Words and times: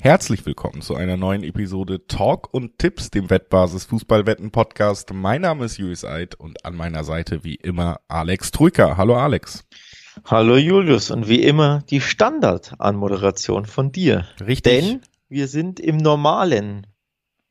Herzlich 0.00 0.46
willkommen 0.46 0.80
zu 0.80 0.94
einer 0.94 1.16
neuen 1.16 1.42
Episode 1.42 2.06
Talk 2.06 2.54
und 2.54 2.78
Tipps, 2.78 3.10
dem 3.10 3.30
Wettbasis 3.30 3.84
Fußballwetten 3.86 4.52
Podcast. 4.52 5.12
Mein 5.12 5.40
Name 5.40 5.64
ist 5.64 5.76
Julius 5.76 6.04
Eid 6.04 6.36
und 6.36 6.64
an 6.64 6.76
meiner 6.76 7.02
Seite 7.02 7.42
wie 7.42 7.56
immer 7.56 7.98
Alex 8.06 8.52
Trücker. 8.52 8.96
Hallo 8.96 9.16
Alex. 9.16 9.66
Hallo 10.24 10.56
Julius 10.56 11.10
und 11.10 11.26
wie 11.28 11.42
immer 11.42 11.82
die 11.90 12.00
Standardanmoderation 12.00 13.66
von 13.66 13.90
dir. 13.90 14.28
Richtig. 14.40 14.72
Denn 14.72 15.00
wir 15.28 15.48
sind 15.48 15.80
im 15.80 15.96
normalen 15.96 16.86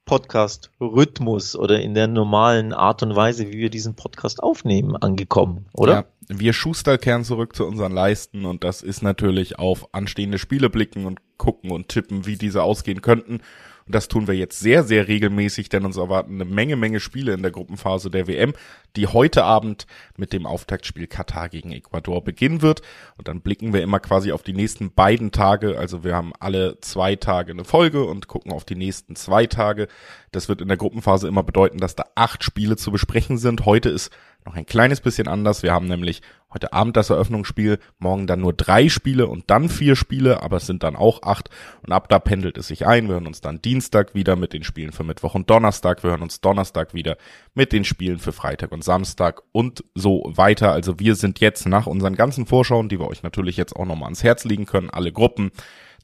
Podcast-Rhythmus 0.07 1.55
oder 1.55 1.79
in 1.81 1.93
der 1.93 2.07
normalen 2.07 2.73
Art 2.73 3.03
und 3.03 3.15
Weise, 3.15 3.49
wie 3.49 3.59
wir 3.59 3.69
diesen 3.69 3.95
Podcast 3.95 4.41
aufnehmen, 4.41 4.95
angekommen, 4.95 5.67
oder? 5.73 5.93
Ja, 5.93 6.05
wir 6.29 6.53
Schusterkern 6.53 7.23
zurück 7.23 7.55
zu 7.55 7.65
unseren 7.65 7.91
Leisten 7.91 8.45
und 8.45 8.63
das 8.63 8.81
ist 8.81 9.03
natürlich 9.03 9.59
auf 9.59 9.93
anstehende 9.93 10.39
Spiele 10.39 10.69
blicken 10.71 11.05
und 11.05 11.19
gucken 11.37 11.71
und 11.71 11.89
tippen, 11.89 12.25
wie 12.25 12.37
diese 12.37 12.63
ausgehen 12.63 13.01
könnten. 13.01 13.41
Und 13.87 13.95
das 13.95 14.09
tun 14.09 14.27
wir 14.27 14.35
jetzt 14.35 14.59
sehr, 14.59 14.83
sehr 14.83 15.07
regelmäßig, 15.07 15.69
denn 15.69 15.85
uns 15.85 15.95
erwarten 15.95 16.35
eine 16.35 16.45
Menge, 16.45 16.75
Menge 16.75 16.99
Spiele 16.99 17.33
in 17.33 17.41
der 17.41 17.51
Gruppenphase 17.51 18.11
der 18.11 18.27
WM, 18.27 18.53
die 18.97 19.07
heute 19.07 19.45
Abend 19.45 19.87
mit 20.17 20.33
dem 20.33 20.45
Auftaktspiel 20.45 21.07
Katar 21.07 21.47
gegen 21.47 21.71
Ecuador 21.71 22.21
beginnen 22.23 22.61
wird. 22.61 22.81
Und 23.17 23.29
dann 23.29 23.41
blicken 23.41 23.73
wir 23.73 23.81
immer 23.81 24.01
quasi 24.01 24.33
auf 24.33 24.43
die 24.43 24.53
nächsten 24.53 24.91
beiden 24.91 25.31
Tage. 25.31 25.79
Also 25.79 26.03
wir 26.03 26.15
haben 26.15 26.33
alle 26.39 26.79
zwei 26.81 27.15
Tage 27.15 27.53
eine 27.53 27.63
Folge 27.63 28.03
und 28.03 28.27
gucken 28.27 28.51
auf 28.51 28.65
die 28.65 28.75
nächsten 28.75 29.15
zwei 29.15 29.45
Tage. 29.45 29.87
Das 30.31 30.49
wird 30.49 30.61
in 30.61 30.67
der 30.67 30.77
Gruppenphase 30.77 31.27
immer 31.27 31.43
bedeuten, 31.43 31.77
dass 31.77 31.95
da 31.95 32.05
acht 32.15 32.43
Spiele 32.43 32.75
zu 32.75 32.91
besprechen 32.91 33.37
sind. 33.37 33.65
Heute 33.65 33.89
ist 33.89 34.11
noch 34.45 34.55
ein 34.55 34.65
kleines 34.65 34.99
bisschen 34.99 35.27
anders. 35.27 35.63
Wir 35.63 35.73
haben 35.73 35.87
nämlich 35.87 36.21
heute 36.57 36.73
Abend 36.73 36.97
das 36.97 37.11
Eröffnungsspiel, 37.11 37.77
morgen 37.99 38.25
dann 38.25 38.41
nur 38.41 38.51
drei 38.51 38.89
Spiele 38.89 39.27
und 39.27 39.43
dann 39.51 39.69
vier 39.69 39.95
Spiele, 39.95 40.41
aber 40.41 40.57
es 40.57 40.65
sind 40.65 40.81
dann 40.81 40.95
auch 40.95 41.21
acht 41.21 41.51
und 41.85 41.91
ab 41.91 42.09
da 42.09 42.17
pendelt 42.17 42.57
es 42.57 42.69
sich 42.69 42.87
ein. 42.87 43.07
Wir 43.07 43.13
hören 43.13 43.27
uns 43.27 43.41
dann 43.41 43.61
Dienstag 43.61 44.15
wieder 44.15 44.35
mit 44.35 44.53
den 44.53 44.63
Spielen 44.63 44.91
für 44.91 45.03
Mittwoch 45.03 45.35
und 45.35 45.51
Donnerstag. 45.51 46.01
Wir 46.01 46.09
hören 46.09 46.23
uns 46.23 46.41
Donnerstag 46.41 46.95
wieder 46.95 47.17
mit 47.53 47.73
den 47.73 47.85
Spielen 47.85 48.17
für 48.17 48.31
Freitag 48.31 48.71
und 48.71 48.83
Samstag 48.83 49.43
und 49.51 49.83
so 49.93 50.23
weiter. 50.35 50.71
Also 50.71 50.99
wir 50.99 51.13
sind 51.13 51.39
jetzt 51.41 51.67
nach 51.67 51.85
unseren 51.85 52.15
ganzen 52.15 52.47
Vorschauen, 52.47 52.89
die 52.89 52.99
wir 52.99 53.07
euch 53.07 53.21
natürlich 53.21 53.55
jetzt 53.55 53.75
auch 53.75 53.85
nochmal 53.85 54.07
ans 54.07 54.23
Herz 54.23 54.43
legen 54.43 54.65
können, 54.65 54.89
alle 54.89 55.11
Gruppen, 55.11 55.51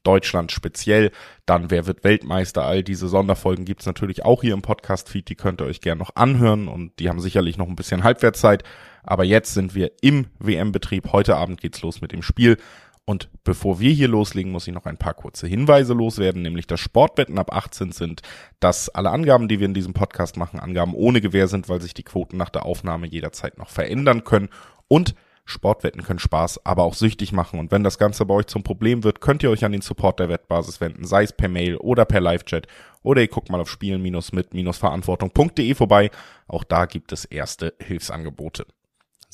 Deutschland 0.04 0.52
speziell. 0.52 1.10
Dann 1.46 1.72
Wer 1.72 1.88
wird 1.88 2.04
Weltmeister? 2.04 2.62
All 2.62 2.84
diese 2.84 3.08
Sonderfolgen 3.08 3.64
gibt's 3.64 3.86
natürlich 3.86 4.24
auch 4.24 4.42
hier 4.42 4.54
im 4.54 4.62
Podcast-Feed. 4.62 5.28
Die 5.28 5.34
könnt 5.34 5.60
ihr 5.60 5.66
euch 5.66 5.80
gerne 5.80 5.98
noch 5.98 6.14
anhören 6.14 6.68
und 6.68 7.00
die 7.00 7.08
haben 7.08 7.18
sicherlich 7.18 7.58
noch 7.58 7.66
ein 7.66 7.74
bisschen 7.74 8.04
Halbwertszeit. 8.04 8.62
Aber 9.04 9.24
jetzt 9.24 9.54
sind 9.54 9.74
wir 9.74 9.92
im 10.02 10.26
WM-Betrieb. 10.38 11.12
Heute 11.12 11.36
Abend 11.36 11.60
geht's 11.60 11.82
los 11.82 12.00
mit 12.00 12.12
dem 12.12 12.22
Spiel. 12.22 12.58
Und 13.06 13.28
bevor 13.44 13.80
wir 13.80 13.92
hier 13.92 14.08
loslegen, 14.08 14.50
muss 14.50 14.66
ich 14.66 14.72
noch 14.72 14.86
ein 14.86 14.96
paar 14.96 15.12
kurze 15.12 15.46
Hinweise 15.46 15.92
loswerden, 15.92 16.40
nämlich 16.40 16.66
dass 16.66 16.80
Sportwetten 16.80 17.38
ab 17.38 17.54
18 17.54 17.92
sind, 17.92 18.22
dass 18.60 18.88
alle 18.88 19.10
Angaben, 19.10 19.46
die 19.46 19.60
wir 19.60 19.66
in 19.66 19.74
diesem 19.74 19.92
Podcast 19.92 20.38
machen, 20.38 20.58
Angaben 20.58 20.94
ohne 20.94 21.20
Gewähr 21.20 21.46
sind, 21.46 21.68
weil 21.68 21.82
sich 21.82 21.92
die 21.92 22.02
Quoten 22.02 22.38
nach 22.38 22.48
der 22.48 22.64
Aufnahme 22.64 23.06
jederzeit 23.06 23.58
noch 23.58 23.68
verändern 23.68 24.24
können 24.24 24.48
und 24.88 25.14
Sportwetten 25.46 26.02
können 26.02 26.18
Spaß, 26.18 26.64
aber 26.64 26.84
auch 26.84 26.94
süchtig 26.94 27.30
machen. 27.32 27.60
Und 27.60 27.70
wenn 27.70 27.84
das 27.84 27.98
Ganze 27.98 28.24
bei 28.24 28.32
euch 28.32 28.46
zum 28.46 28.62
Problem 28.62 29.04
wird, 29.04 29.20
könnt 29.20 29.42
ihr 29.42 29.50
euch 29.50 29.66
an 29.66 29.72
den 29.72 29.82
Support 29.82 30.20
der 30.20 30.30
Wettbasis 30.30 30.80
wenden, 30.80 31.04
sei 31.04 31.24
es 31.24 31.34
per 31.34 31.50
Mail 31.50 31.76
oder 31.76 32.06
per 32.06 32.22
Live-Chat. 32.22 32.66
Oder 33.02 33.20
ihr 33.20 33.28
guckt 33.28 33.50
mal 33.50 33.60
auf 33.60 33.68
spielen-mit-verantwortung.de 33.68 35.74
vorbei. 35.74 36.10
Auch 36.48 36.64
da 36.64 36.86
gibt 36.86 37.12
es 37.12 37.26
erste 37.26 37.74
Hilfsangebote. 37.78 38.64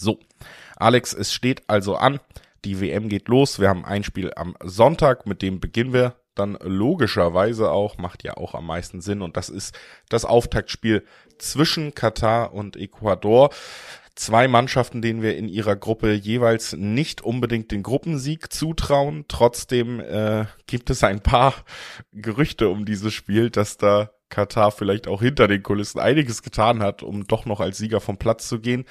So, 0.00 0.18
Alex, 0.76 1.12
es 1.12 1.34
steht 1.34 1.62
also 1.66 1.94
an. 1.94 2.20
Die 2.64 2.80
WM 2.80 3.10
geht 3.10 3.28
los. 3.28 3.60
Wir 3.60 3.68
haben 3.68 3.84
ein 3.84 4.02
Spiel 4.02 4.32
am 4.34 4.56
Sonntag, 4.62 5.26
mit 5.26 5.42
dem 5.42 5.60
beginnen 5.60 5.92
wir 5.92 6.14
dann 6.34 6.56
logischerweise 6.62 7.70
auch, 7.70 7.98
macht 7.98 8.24
ja 8.24 8.38
auch 8.38 8.54
am 8.54 8.64
meisten 8.64 9.02
Sinn. 9.02 9.20
Und 9.20 9.36
das 9.36 9.50
ist 9.50 9.78
das 10.08 10.24
Auftaktspiel 10.24 11.04
zwischen 11.36 11.94
Katar 11.94 12.54
und 12.54 12.76
Ecuador 12.76 13.50
zwei 14.14 14.48
Mannschaften, 14.48 15.02
denen 15.02 15.20
wir 15.20 15.36
in 15.36 15.48
ihrer 15.48 15.76
Gruppe 15.76 16.12
jeweils 16.12 16.72
nicht 16.72 17.20
unbedingt 17.20 17.70
den 17.70 17.82
Gruppensieg 17.82 18.50
zutrauen. 18.52 19.26
Trotzdem 19.28 20.00
äh, 20.00 20.46
gibt 20.66 20.88
es 20.88 21.04
ein 21.04 21.20
paar 21.20 21.54
Gerüchte 22.12 22.70
um 22.70 22.86
dieses 22.86 23.12
Spiel, 23.12 23.50
dass 23.50 23.76
da 23.76 24.10
Katar 24.30 24.70
vielleicht 24.70 25.08
auch 25.08 25.20
hinter 25.20 25.46
den 25.48 25.62
Kulissen 25.62 25.98
einiges 25.98 26.42
getan 26.42 26.82
hat, 26.82 27.02
um 27.02 27.26
doch 27.26 27.44
noch 27.44 27.60
als 27.60 27.76
Sieger 27.76 28.00
vom 28.00 28.16
Platz 28.16 28.48
zu 28.48 28.60
gehen. 28.60 28.86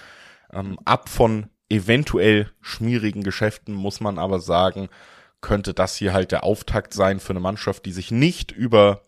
Ähm, 0.54 0.80
ab 0.86 1.10
von 1.10 1.50
eventuell 1.70 2.52
schmierigen 2.62 3.24
Geschäften 3.24 3.74
muss 3.74 4.00
man 4.00 4.18
aber 4.18 4.40
sagen, 4.40 4.90
könnte 5.42 5.74
das 5.74 5.96
hier 5.96 6.14
halt 6.14 6.32
der 6.32 6.44
Auftakt 6.44 6.94
sein 6.94 7.20
für 7.20 7.32
eine 7.32 7.40
Mannschaft, 7.40 7.86
die 7.86 7.92
sich 7.92 8.12
nicht 8.12 8.52
über 8.52 9.04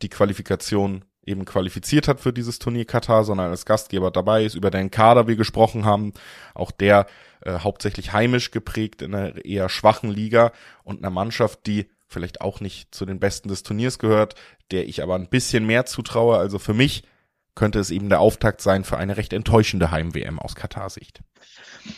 die 0.00 0.08
Qualifikation 0.08 1.04
eben 1.24 1.44
qualifiziert 1.44 2.08
hat 2.08 2.20
für 2.20 2.32
dieses 2.32 2.58
Turnier 2.58 2.84
Katar, 2.84 3.24
sondern 3.24 3.50
als 3.50 3.64
Gastgeber 3.64 4.10
dabei 4.10 4.44
ist, 4.44 4.56
über 4.56 4.70
den 4.70 4.90
Kader 4.90 5.28
wir 5.28 5.36
gesprochen 5.36 5.84
haben, 5.84 6.12
auch 6.54 6.72
der 6.72 7.06
äh, 7.42 7.60
hauptsächlich 7.60 8.12
heimisch 8.12 8.50
geprägt 8.50 9.02
in 9.02 9.14
einer 9.14 9.44
eher 9.44 9.68
schwachen 9.68 10.10
Liga 10.10 10.52
und 10.82 10.98
einer 10.98 11.10
Mannschaft, 11.10 11.66
die 11.66 11.88
vielleicht 12.08 12.40
auch 12.40 12.60
nicht 12.60 12.94
zu 12.94 13.06
den 13.06 13.20
Besten 13.20 13.48
des 13.48 13.62
Turniers 13.62 13.98
gehört, 13.98 14.34
der 14.72 14.88
ich 14.88 15.02
aber 15.02 15.14
ein 15.14 15.28
bisschen 15.28 15.64
mehr 15.64 15.86
zutraue. 15.86 16.38
Also 16.38 16.58
für 16.58 16.74
mich 16.74 17.04
könnte 17.54 17.78
es 17.78 17.90
eben 17.90 18.08
der 18.08 18.20
Auftakt 18.20 18.60
sein 18.60 18.84
für 18.84 18.96
eine 18.96 19.16
recht 19.16 19.32
enttäuschende 19.32 19.90
Heim-WM 19.90 20.38
aus 20.38 20.54
Katar-Sicht. 20.54 21.22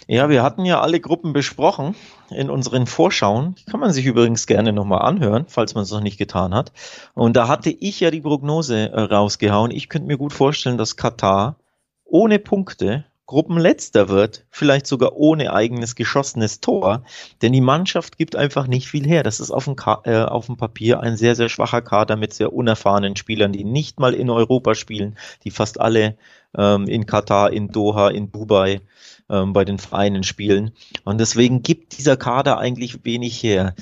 Ja, 0.07 0.29
wir 0.29 0.43
hatten 0.43 0.65
ja 0.65 0.81
alle 0.81 0.99
Gruppen 0.99 1.33
besprochen 1.33 1.95
in 2.31 2.51
unseren 2.51 2.87
Vorschauen. 2.87 3.55
Die 3.57 3.65
kann 3.65 3.81
man 3.81 3.93
sich 3.93 4.07
übrigens 4.07 4.47
gerne 4.47 4.73
nochmal 4.73 5.03
anhören, 5.03 5.45
falls 5.49 5.75
man 5.75 5.85
es 5.85 5.91
noch 5.91 6.01
nicht 6.01 6.19
getan 6.19 6.55
hat. 6.55 6.73
Und 7.13 7.37
da 7.37 7.49
hatte 7.49 7.71
ich 7.71 8.01
ja 8.01 8.11
die 8.11 8.23
Prognose 8.23 8.91
äh, 8.91 9.01
rausgehauen. 9.01 9.71
Ich 9.71 9.89
könnte 9.89 10.09
mir 10.09 10.17
gut 10.17 10.33
vorstellen, 10.33 10.79
dass 10.79 10.97
Katar 10.97 11.57
ohne 12.05 12.39
Punkte 12.39 13.05
Gruppenletzter 13.27 14.09
wird, 14.11 14.45
vielleicht 14.51 14.87
sogar 14.87 15.15
ohne 15.15 15.53
eigenes 15.53 15.95
geschossenes 15.95 16.61
Tor, 16.61 17.05
denn 17.41 17.53
die 17.53 17.63
Mannschaft 17.63 18.19
gibt 18.19 18.37
einfach 18.37 18.67
nicht 18.67 18.89
viel 18.89 19.07
her. 19.07 19.23
Das 19.23 19.41
ist 19.41 19.51
auf 19.51 19.65
dem, 19.65 19.77
äh, 20.05 20.23
auf 20.23 20.47
dem 20.47 20.59
Papier 20.59 21.01
ein 21.01 21.17
sehr, 21.17 21.35
sehr 21.35 21.49
schwacher 21.49 21.81
Kader 21.81 22.17
mit 22.17 22.35
sehr 22.35 22.53
unerfahrenen 22.53 23.17
Spielern, 23.17 23.53
die 23.53 23.65
nicht 23.65 23.99
mal 23.99 24.13
in 24.13 24.29
Europa 24.29 24.75
spielen, 24.75 25.17
die 25.45 25.51
fast 25.51 25.81
alle 25.81 26.17
ähm, 26.57 26.87
in 26.87 27.07
Katar, 27.07 27.51
in 27.53 27.69
Doha, 27.69 28.11
in 28.11 28.31
Dubai 28.31 28.83
ähm, 29.31 29.55
bei 29.55 29.65
den 29.65 29.79
Vereinen 29.79 30.23
spielen. 30.23 30.73
Und 31.05 31.19
deswegen 31.19 31.63
gibt 31.63 31.97
dieser 31.97 32.19
Kader 32.19 32.59
eigentlich 32.59 33.05
wenig 33.05 33.43
her. 33.43 33.75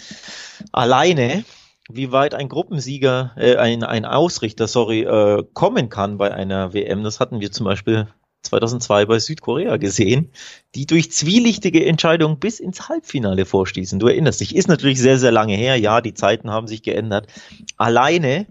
Alleine 0.70 1.44
wie 1.91 2.12
weit 2.12 2.34
ein 2.34 2.48
Gruppensieger, 2.48 3.32
äh, 3.36 3.56
ein, 3.56 3.82
ein 3.82 4.04
Ausrichter, 4.04 4.69
sorry, 4.69 5.03
äh, 5.03 5.42
kommen 5.53 5.88
kann 5.88 6.16
bei 6.16 6.32
einer 6.32 6.72
WM, 6.72 7.03
das 7.03 7.19
hatten 7.19 7.41
wir 7.41 7.50
zum 7.50 7.64
Beispiel 7.64 8.06
2002 8.42 9.06
bei 9.06 9.19
Südkorea 9.19 9.76
gesehen, 9.76 10.30
die 10.75 10.86
durch 10.86 11.12
zwielichtige 11.12 11.84
Entscheidungen 11.84 12.38
bis 12.38 12.60
ins 12.60 12.88
Halbfinale 12.88 13.44
vorstießen. 13.44 13.98
Du 13.98 14.08
erinnerst 14.08 14.41
dich, 14.41 14.56
ist 14.56 14.69
natürlich 14.69 15.00
sehr, 15.00 15.19
sehr 15.19 15.32
lange 15.32 15.54
her. 15.54 15.76
Ja, 15.76 16.00
die 16.00 16.14
Zeiten 16.14 16.50
haben 16.50 16.66
sich 16.66 16.82
geändert. 16.82 17.28
Alleine, 17.76 18.47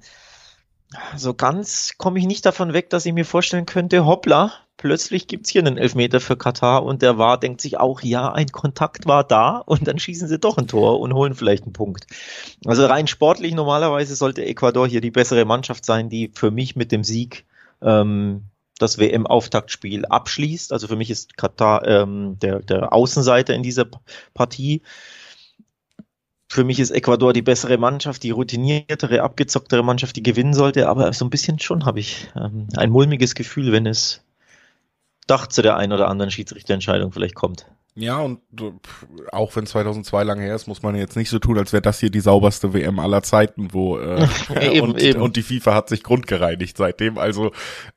so 1.16 1.34
ganz 1.34 1.94
komme 1.98 2.20
ich 2.20 2.26
nicht 2.26 2.46
davon 2.46 2.74
weg, 2.74 2.90
dass 2.90 3.06
ich 3.06 3.14
mir 3.14 3.26
vorstellen 3.26 3.66
könnte, 3.66 4.06
hoppla, 4.06 4.54
plötzlich 4.78 5.28
gibt's 5.28 5.50
hier 5.50 5.62
einen 5.62 5.78
Elfmeter 5.78 6.20
für 6.20 6.36
Katar 6.36 6.84
und 6.84 7.02
der 7.02 7.18
war, 7.18 7.40
denkt 7.40 7.62
sich 7.62 7.80
auch, 7.80 8.02
ja, 8.02 8.32
ein 8.32 8.52
Kontakt 8.52 9.06
war 9.06 9.24
da 9.24 9.58
und 9.58 9.88
dann 9.88 10.00
schießen 10.00 10.28
sie 10.28 10.40
doch 10.40 10.58
ein 10.58 10.68
Tor 10.68 11.00
und 11.00 11.14
holen 11.14 11.36
vielleicht 11.36 11.64
einen 11.64 11.74
Punkt. 11.74 12.08
Also 12.66 12.86
rein 12.86 13.08
sportlich 13.08 13.54
normalerweise 13.54 14.16
sollte 14.16 14.44
Ecuador 14.44 14.88
hier 14.88 15.02
die 15.02 15.12
bessere 15.12 15.46
Mannschaft 15.46 15.86
sein, 15.86 16.10
die 16.10 16.32
für 16.34 16.52
mich 16.52 16.76
mit 16.76 16.92
dem 16.92 17.04
Sieg 17.04 17.46
ähm, 17.82 18.51
das 18.82 18.98
WM-Auftaktspiel 18.98 20.06
abschließt. 20.06 20.74
Also 20.74 20.88
für 20.88 20.96
mich 20.96 21.10
ist 21.10 21.38
Katar 21.38 21.88
ähm, 21.88 22.38
der, 22.40 22.60
der 22.60 22.94
Außenseiter 22.94 23.54
in 23.54 23.64
dieser 23.64 23.86
Partie. 24.34 24.82
Für 26.50 26.64
mich 26.64 26.80
ist 26.80 26.92
Ecuador 26.92 27.32
die 27.32 27.42
bessere 27.42 27.78
Mannschaft, 27.78 28.24
die 28.24 28.32
routiniertere, 28.32 29.22
abgezocktere 29.24 29.84
Mannschaft, 29.84 30.16
die 30.16 30.24
gewinnen 30.24 30.54
sollte. 30.54 30.90
Aber 30.90 31.14
so 31.14 31.24
ein 31.26 31.30
bisschen 31.30 31.60
schon 31.60 31.86
habe 31.86 32.00
ich 32.00 32.30
ähm, 32.36 32.68
ein 32.76 32.90
mulmiges 32.90 33.36
Gefühl, 33.36 33.72
wenn 33.72 33.86
es 33.86 34.24
doch 35.28 35.48
zu 35.48 35.62
der 35.62 35.78
einen 35.78 35.94
oder 35.94 36.10
anderen 36.10 36.32
Schiedsrichterentscheidung 36.32 37.12
vielleicht 37.12 37.36
kommt. 37.36 37.68
Ja, 37.94 38.20
und 38.20 38.40
auch 39.34 39.54
wenn 39.56 39.66
2002 39.66 40.24
lange 40.24 40.44
her 40.44 40.56
ist, 40.56 40.66
muss 40.66 40.82
man 40.82 40.96
jetzt 40.96 41.18
nicht 41.18 41.30
so 41.30 41.40
tun, 41.40 41.58
als 41.58 41.74
wäre 41.74 41.82
das 41.82 42.00
hier 42.00 42.10
die 42.10 42.22
sauberste 42.22 42.74
WM 42.74 43.00
aller 43.00 43.22
Zeiten, 43.22 43.74
wo 43.74 43.98
äh, 43.98 44.26
eben, 44.62 44.92
und, 44.92 45.02
eben. 45.02 45.22
und 45.22 45.36
die 45.36 45.44
FIFA 45.44 45.76
hat 45.76 45.90
sich 45.90 46.02
grundgereinigt 46.02 46.78
seitdem. 46.78 47.18
Also 47.18 47.52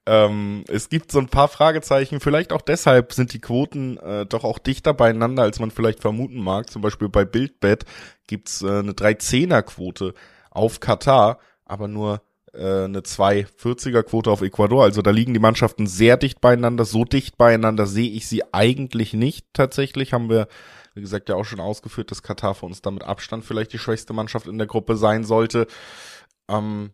ähm, 0.05 0.65
es 0.67 0.89
gibt 0.89 1.13
so 1.13 1.21
ein 1.21 1.29
paar 1.29 1.47
Fragezeichen. 1.47 2.19
Vielleicht 2.19 2.53
auch 2.53 2.63
deshalb 2.63 3.13
sind 3.13 3.33
die 3.35 3.41
Quoten 3.41 3.99
äh, 3.99 4.27
doch 4.27 4.43
auch 4.43 4.59
dichter 4.59 4.95
beieinander, 4.95 5.45
als 5.45 5.61
man 5.61 5.71
vielleicht 5.71 6.01
vermuten 6.01 6.41
mag. 6.41 6.71
Zum 6.71 6.83
Beispiel 6.83 7.09
bei 7.09 7.25
Bildbet 7.25 7.85
gibt's 8.27 8.63
äh, 8.63 8.67
eine 8.67 8.93
3-10er-Quote 8.93 10.15
auf 10.51 10.81
Katar, 10.81 11.39
aber 11.67 11.87
nur 11.87 12.21
äh, 12.55 12.85
eine 12.85 13.01
240er 13.01 14.03
Quote 14.03 14.31
auf 14.31 14.43
Ecuador. 14.43 14.85
Also 14.85 15.03
da 15.03 15.11
liegen 15.11 15.35
die 15.35 15.41
Mannschaften 15.41 15.87
sehr 15.87 16.17
dicht 16.17 16.41
beieinander. 16.41 16.85
So 16.85 17.05
dicht 17.05 17.37
beieinander 17.37 17.87
sehe 17.87 18.11
ich 18.11 18.29
sie 18.29 18.43
eigentlich 18.53 19.13
nicht 19.13 19.47
tatsächlich. 19.53 20.13
Haben 20.13 20.31
wir, 20.31 20.49
wie 20.95 21.01
gesagt, 21.01 21.29
ja 21.29 21.35
auch 21.35 21.45
schon 21.45 21.61
ausgeführt, 21.61 22.11
dass 22.11 22.23
Katar 22.23 22.55
für 22.55 22.67
uns 22.67 22.83
damit 22.83 23.05
Abstand 23.05 23.45
vielleicht 23.45 23.73
die 23.73 23.79
schwächste 23.79 24.13
Mannschaft 24.13 24.47
in 24.47 24.59
der 24.59 24.67
Gruppe 24.67 24.97
sein 24.97 25.25
sollte. 25.25 25.67
Ähm, 26.49 26.93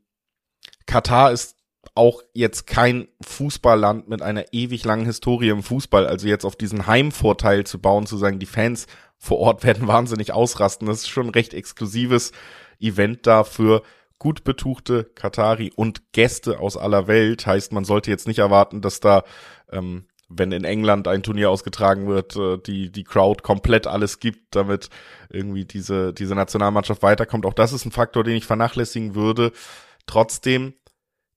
Katar 0.87 1.33
ist 1.33 1.57
auch 1.95 2.23
jetzt 2.35 2.67
kein 2.67 3.09
Fußballland 3.23 4.09
mit 4.09 4.23
einer 4.23 4.53
ewig 4.53 4.85
langen 4.85 5.07
Historie 5.07 5.49
im 5.49 5.63
Fußball. 5.63 6.07
Also 6.07 6.29
jetzt 6.29 6.45
auf 6.45 6.57
diesen 6.57 6.87
Heimvorteil 6.87 7.65
zu 7.65 7.79
bauen, 7.79 8.07
zu 8.07 8.17
sagen, 8.17 8.39
die 8.39 8.47
Fans 8.47 8.87
vor 9.19 9.39
Ort 9.39 9.65
werden 9.65 9.87
wahnsinnig 9.87 10.33
ausrasten. 10.33 10.87
Das 10.87 10.99
ist 10.99 11.09
schon 11.09 11.29
ein 11.29 11.35
recht 11.35 11.55
exklusives 11.55 12.33
Event 12.81 13.27
da 13.27 13.45
für 13.45 13.83
gut 14.21 14.45
betuchte 14.45 15.05
Katari 15.15 15.73
und 15.75 16.13
Gäste 16.13 16.61
aus 16.61 16.77
aller 16.77 17.09
Welt. 17.09 17.47
Heißt, 17.47 17.73
man 17.73 17.85
sollte 17.85 18.11
jetzt 18.13 18.29
nicht 18.29 18.39
erwarten, 18.39 18.83
dass 18.83 19.01
da, 19.01 19.25
ähm, 19.73 20.05
wenn 20.29 20.53
in 20.53 20.63
England 20.63 21.09
ein 21.09 21.25
Turnier 21.25 21.51
ausgetragen 21.51 22.07
wird, 22.07 22.37
äh, 22.37 22.59
die, 22.59 22.93
die 22.93 23.03
Crowd 23.03 23.43
komplett 23.43 23.89
alles 23.89 24.21
gibt, 24.21 24.55
damit 24.55 24.91
irgendwie 25.31 25.65
diese, 25.65 26.13
diese 26.13 26.35
Nationalmannschaft 26.35 27.03
weiterkommt. 27.03 27.47
Auch 27.47 27.55
das 27.55 27.73
ist 27.73 27.87
ein 27.87 27.93
Faktor, 27.93 28.23
den 28.23 28.37
ich 28.37 28.45
vernachlässigen 28.45 29.15
würde. 29.15 29.53
Trotzdem, 30.07 30.75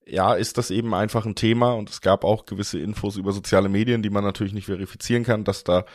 ja, 0.06 0.34
ist 0.34 0.58
das 0.58 0.70
eben 0.70 0.94
einfach 0.94 1.26
ein 1.26 1.36
Thema 1.36 1.72
und 1.74 1.90
es 1.90 2.02
gab 2.02 2.26
auch 2.26 2.46
gewisse 2.46 2.80
Infos 2.80 3.16
über 3.16 3.32
soziale 3.32 3.70
Medien, 3.70 4.04
die 4.04 4.10
man 4.10 4.26
natürlich 4.26 4.54
nicht 4.54 4.66
verifizieren 4.66 5.24
kann, 5.24 5.46
dass 5.46 5.64
da 5.64 5.86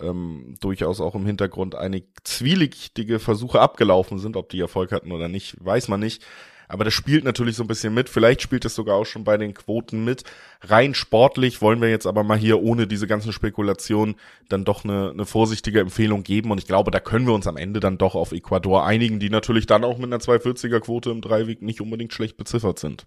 ähm, 0.00 0.54
durchaus 0.60 1.00
auch 1.00 1.14
im 1.14 1.26
Hintergrund 1.26 1.74
einige 1.74 2.06
zwielichtige 2.24 3.18
Versuche 3.18 3.60
abgelaufen 3.60 4.18
sind. 4.18 4.36
Ob 4.36 4.48
die 4.48 4.60
Erfolg 4.60 4.92
hatten 4.92 5.12
oder 5.12 5.28
nicht, 5.28 5.56
weiß 5.64 5.88
man 5.88 6.00
nicht. 6.00 6.22
Aber 6.72 6.84
das 6.84 6.94
spielt 6.94 7.24
natürlich 7.24 7.56
so 7.56 7.64
ein 7.64 7.68
bisschen 7.68 7.92
mit. 7.92 8.08
Vielleicht 8.08 8.40
spielt 8.40 8.64
es 8.64 8.74
sogar 8.74 8.96
auch 8.96 9.04
schon 9.04 9.24
bei 9.24 9.36
den 9.36 9.52
Quoten 9.52 10.04
mit. 10.04 10.24
Rein 10.62 10.94
sportlich 10.94 11.60
wollen 11.60 11.82
wir 11.82 11.90
jetzt 11.90 12.06
aber 12.06 12.22
mal 12.22 12.38
hier 12.38 12.62
ohne 12.62 12.86
diese 12.86 13.06
ganzen 13.06 13.32
Spekulationen 13.34 14.14
dann 14.48 14.64
doch 14.64 14.82
eine, 14.82 15.10
eine 15.10 15.26
vorsichtige 15.26 15.80
Empfehlung 15.80 16.22
geben. 16.22 16.50
Und 16.50 16.56
ich 16.56 16.66
glaube, 16.66 16.90
da 16.90 16.98
können 16.98 17.26
wir 17.26 17.34
uns 17.34 17.46
am 17.46 17.58
Ende 17.58 17.80
dann 17.80 17.98
doch 17.98 18.14
auf 18.14 18.32
Ecuador 18.32 18.86
einigen, 18.86 19.20
die 19.20 19.28
natürlich 19.28 19.66
dann 19.66 19.84
auch 19.84 19.98
mit 19.98 20.06
einer 20.06 20.22
240er 20.22 20.80
Quote 20.80 21.10
im 21.10 21.20
Dreiweg 21.20 21.60
nicht 21.60 21.82
unbedingt 21.82 22.14
schlecht 22.14 22.38
beziffert 22.38 22.78
sind. 22.78 23.04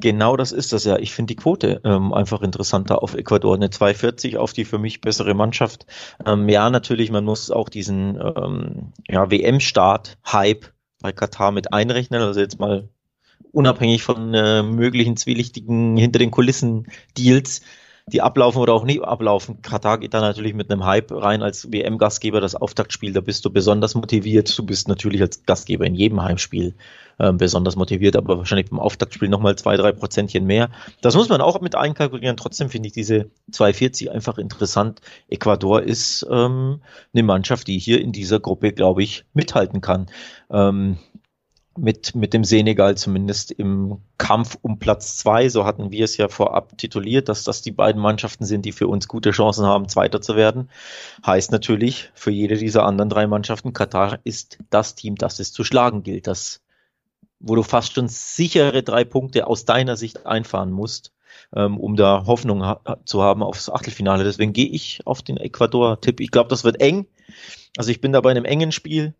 Genau 0.00 0.36
das 0.36 0.52
ist 0.52 0.74
das 0.74 0.84
ja. 0.84 0.98
Ich 0.98 1.14
finde 1.14 1.34
die 1.34 1.40
Quote 1.40 1.80
ähm, 1.84 2.12
einfach 2.12 2.42
interessanter 2.42 3.02
auf 3.02 3.14
Ecuador. 3.14 3.54
Eine 3.54 3.70
240 3.70 4.36
auf 4.36 4.52
die 4.52 4.66
für 4.66 4.78
mich 4.78 5.00
bessere 5.00 5.32
Mannschaft. 5.32 5.86
Ähm, 6.26 6.48
ja, 6.50 6.68
natürlich, 6.68 7.10
man 7.10 7.24
muss 7.24 7.50
auch 7.50 7.70
diesen 7.70 8.20
ähm, 8.20 8.92
ja, 9.08 9.30
WM-Start-Hype 9.30 10.66
bei 11.00 11.12
Katar 11.12 11.50
mit 11.50 11.72
einrechnen. 11.72 12.20
Also 12.20 12.40
jetzt 12.40 12.60
mal 12.60 12.90
unabhängig 13.52 14.02
von 14.02 14.34
äh, 14.34 14.62
möglichen 14.62 15.16
zwielichtigen 15.16 15.96
hinter 15.96 16.18
den 16.18 16.30
Kulissen 16.30 16.88
Deals 17.16 17.62
die 18.08 18.22
ablaufen 18.22 18.60
oder 18.60 18.72
auch 18.72 18.84
nicht 18.84 19.02
ablaufen. 19.02 19.62
Katar 19.62 19.98
geht 19.98 20.14
da 20.14 20.20
natürlich 20.20 20.54
mit 20.54 20.70
einem 20.70 20.84
Hype 20.84 21.10
rein 21.10 21.42
als 21.42 21.72
WM-Gastgeber, 21.72 22.40
das 22.40 22.54
Auftaktspiel, 22.54 23.12
da 23.12 23.20
bist 23.20 23.44
du 23.44 23.50
besonders 23.50 23.96
motiviert. 23.96 24.56
Du 24.56 24.64
bist 24.64 24.86
natürlich 24.86 25.20
als 25.20 25.44
Gastgeber 25.44 25.84
in 25.86 25.96
jedem 25.96 26.22
Heimspiel 26.22 26.74
äh, 27.18 27.32
besonders 27.32 27.74
motiviert, 27.74 28.14
aber 28.14 28.38
wahrscheinlich 28.38 28.70
beim 28.70 28.78
Auftaktspiel 28.78 29.28
nochmal 29.28 29.56
zwei, 29.56 29.76
drei 29.76 29.90
Prozentchen 29.90 30.46
mehr. 30.46 30.70
Das 31.00 31.16
muss 31.16 31.28
man 31.28 31.40
auch 31.40 31.60
mit 31.60 31.74
einkalkulieren. 31.74 32.36
Trotzdem 32.36 32.70
finde 32.70 32.86
ich 32.86 32.92
diese 32.92 33.28
240 33.50 34.12
einfach 34.12 34.38
interessant. 34.38 35.00
Ecuador 35.28 35.82
ist 35.82 36.24
ähm, 36.30 36.82
eine 37.12 37.22
Mannschaft, 37.24 37.66
die 37.66 37.78
hier 37.80 38.00
in 38.00 38.12
dieser 38.12 38.38
Gruppe, 38.38 38.70
glaube 38.70 39.02
ich, 39.02 39.24
mithalten 39.34 39.80
kann. 39.80 40.06
Ähm, 40.48 40.98
mit, 41.76 42.14
mit 42.14 42.32
dem 42.32 42.44
Senegal 42.44 42.96
zumindest 42.96 43.50
im 43.50 43.98
Kampf 44.18 44.58
um 44.62 44.78
Platz 44.78 45.16
zwei. 45.16 45.48
So 45.48 45.64
hatten 45.64 45.90
wir 45.90 46.04
es 46.04 46.16
ja 46.16 46.28
vorab 46.28 46.76
tituliert, 46.78 47.28
dass 47.28 47.44
das 47.44 47.62
die 47.62 47.72
beiden 47.72 48.00
Mannschaften 48.00 48.44
sind, 48.44 48.64
die 48.64 48.72
für 48.72 48.88
uns 48.88 49.08
gute 49.08 49.30
Chancen 49.30 49.66
haben, 49.66 49.88
Zweiter 49.88 50.20
zu 50.20 50.36
werden. 50.36 50.70
Heißt 51.24 51.52
natürlich 51.52 52.10
für 52.14 52.30
jede 52.30 52.56
dieser 52.56 52.84
anderen 52.84 53.10
drei 53.10 53.26
Mannschaften, 53.26 53.72
Katar 53.72 54.18
ist 54.24 54.58
das 54.70 54.94
Team, 54.94 55.16
das 55.16 55.38
es 55.38 55.52
zu 55.52 55.64
schlagen 55.64 56.02
gilt, 56.02 56.26
das, 56.26 56.62
wo 57.40 57.54
du 57.54 57.62
fast 57.62 57.94
schon 57.94 58.08
sichere 58.08 58.82
drei 58.82 59.04
Punkte 59.04 59.46
aus 59.46 59.64
deiner 59.64 59.96
Sicht 59.96 60.26
einfahren 60.26 60.72
musst, 60.72 61.12
ähm, 61.54 61.78
um 61.78 61.96
da 61.96 62.24
Hoffnung 62.26 62.64
ha 62.64 62.98
zu 63.04 63.22
haben 63.22 63.42
aufs 63.42 63.68
Achtelfinale. 63.68 64.24
Deswegen 64.24 64.52
gehe 64.52 64.68
ich 64.68 65.00
auf 65.04 65.22
den 65.22 65.36
Ecuador-Tipp. 65.36 66.20
Ich 66.20 66.30
glaube, 66.30 66.48
das 66.48 66.64
wird 66.64 66.80
eng. 66.80 67.06
Also 67.76 67.90
ich 67.90 68.00
bin 68.00 68.12
da 68.12 68.20
bei 68.20 68.30
einem 68.30 68.44
engen 68.44 68.72
Spiel. 68.72 69.14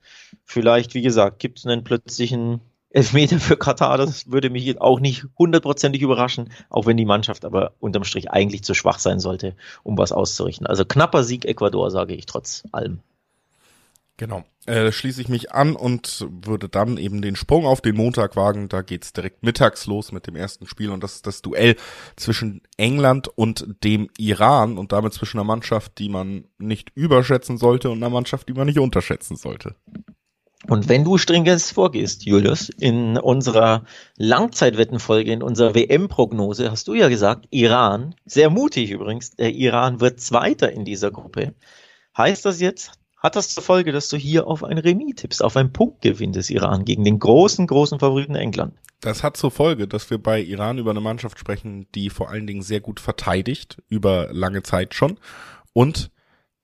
Vielleicht, 0.44 0.94
wie 0.94 1.02
gesagt, 1.02 1.38
gibt 1.38 1.58
es 1.58 1.66
einen 1.66 1.84
plötzlichen 1.84 2.60
Elfmeter 2.90 3.38
für 3.38 3.56
Katar. 3.56 3.98
Das 3.98 4.30
würde 4.30 4.50
mich 4.50 4.80
auch 4.80 5.00
nicht 5.00 5.26
hundertprozentig 5.38 6.02
überraschen, 6.02 6.50
auch 6.70 6.86
wenn 6.86 6.96
die 6.96 7.04
Mannschaft 7.04 7.44
aber 7.44 7.72
unterm 7.78 8.04
Strich 8.04 8.30
eigentlich 8.30 8.64
zu 8.64 8.74
schwach 8.74 8.98
sein 8.98 9.20
sollte, 9.20 9.54
um 9.82 9.98
was 9.98 10.12
auszurichten. 10.12 10.66
Also 10.66 10.84
knapper 10.84 11.22
Sieg 11.22 11.44
Ecuador, 11.44 11.90
sage 11.90 12.14
ich 12.14 12.26
trotz 12.26 12.64
allem. 12.72 13.00
Genau. 14.18 14.44
Äh, 14.64 14.92
schließe 14.92 15.20
ich 15.20 15.28
mich 15.28 15.52
an 15.52 15.76
und 15.76 16.26
würde 16.30 16.68
dann 16.68 16.96
eben 16.96 17.20
den 17.20 17.36
Sprung 17.36 17.66
auf 17.66 17.82
den 17.82 17.96
Montag 17.96 18.34
wagen. 18.34 18.68
Da 18.68 18.82
geht's 18.82 19.12
direkt 19.12 19.42
mittags 19.42 19.86
los 19.86 20.10
mit 20.10 20.26
dem 20.26 20.36
ersten 20.36 20.66
Spiel 20.66 20.90
und 20.90 21.02
das 21.02 21.16
ist 21.16 21.26
das 21.26 21.42
Duell 21.42 21.76
zwischen 22.16 22.62
England 22.78 23.28
und 23.28 23.66
dem 23.84 24.08
Iran 24.16 24.78
und 24.78 24.92
damit 24.92 25.12
zwischen 25.12 25.38
einer 25.38 25.46
Mannschaft, 25.46 25.98
die 25.98 26.08
man 26.08 26.46
nicht 26.58 26.90
überschätzen 26.94 27.58
sollte 27.58 27.90
und 27.90 27.98
einer 27.98 28.10
Mannschaft, 28.10 28.48
die 28.48 28.54
man 28.54 28.66
nicht 28.66 28.78
unterschätzen 28.78 29.36
sollte. 29.36 29.76
Und 30.66 30.88
wenn 30.88 31.04
du 31.04 31.18
stringent 31.18 31.60
vorgehst, 31.62 32.24
Julius, 32.24 32.70
in 32.70 33.18
unserer 33.18 33.84
Langzeitwettenfolge, 34.16 35.30
in 35.30 35.42
unserer 35.42 35.74
WM-Prognose, 35.74 36.70
hast 36.70 36.88
du 36.88 36.94
ja 36.94 37.08
gesagt, 37.08 37.46
Iran, 37.50 38.14
sehr 38.24 38.50
mutig 38.50 38.90
übrigens, 38.90 39.32
der 39.32 39.52
Iran 39.52 40.00
wird 40.00 40.20
Zweiter 40.20 40.72
in 40.72 40.84
dieser 40.84 41.12
Gruppe. 41.12 41.54
Heißt 42.16 42.44
das 42.46 42.60
jetzt, 42.60 42.92
hat 43.16 43.36
das 43.36 43.48
zur 43.48 43.62
Folge, 43.62 43.92
dass 43.92 44.08
du 44.08 44.16
hier 44.16 44.46
auf 44.46 44.62
ein 44.62 44.78
Remis 44.78 45.16
tippst, 45.16 45.42
auf 45.42 45.56
einen 45.56 45.72
Punktgewinn 45.72 46.32
des 46.32 46.50
Iran 46.50 46.84
gegen 46.84 47.04
den 47.04 47.18
großen, 47.18 47.66
großen 47.66 47.98
Favoriten 47.98 48.34
England. 48.34 48.74
Das 49.00 49.22
hat 49.22 49.36
zur 49.36 49.50
Folge, 49.50 49.88
dass 49.88 50.10
wir 50.10 50.18
bei 50.18 50.40
Iran 50.40 50.78
über 50.78 50.90
eine 50.90 51.00
Mannschaft 51.00 51.38
sprechen, 51.38 51.86
die 51.94 52.10
vor 52.10 52.30
allen 52.30 52.46
Dingen 52.46 52.62
sehr 52.62 52.80
gut 52.80 53.00
verteidigt, 53.00 53.82
über 53.88 54.28
lange 54.32 54.62
Zeit 54.62 54.94
schon, 54.94 55.18
und 55.72 56.10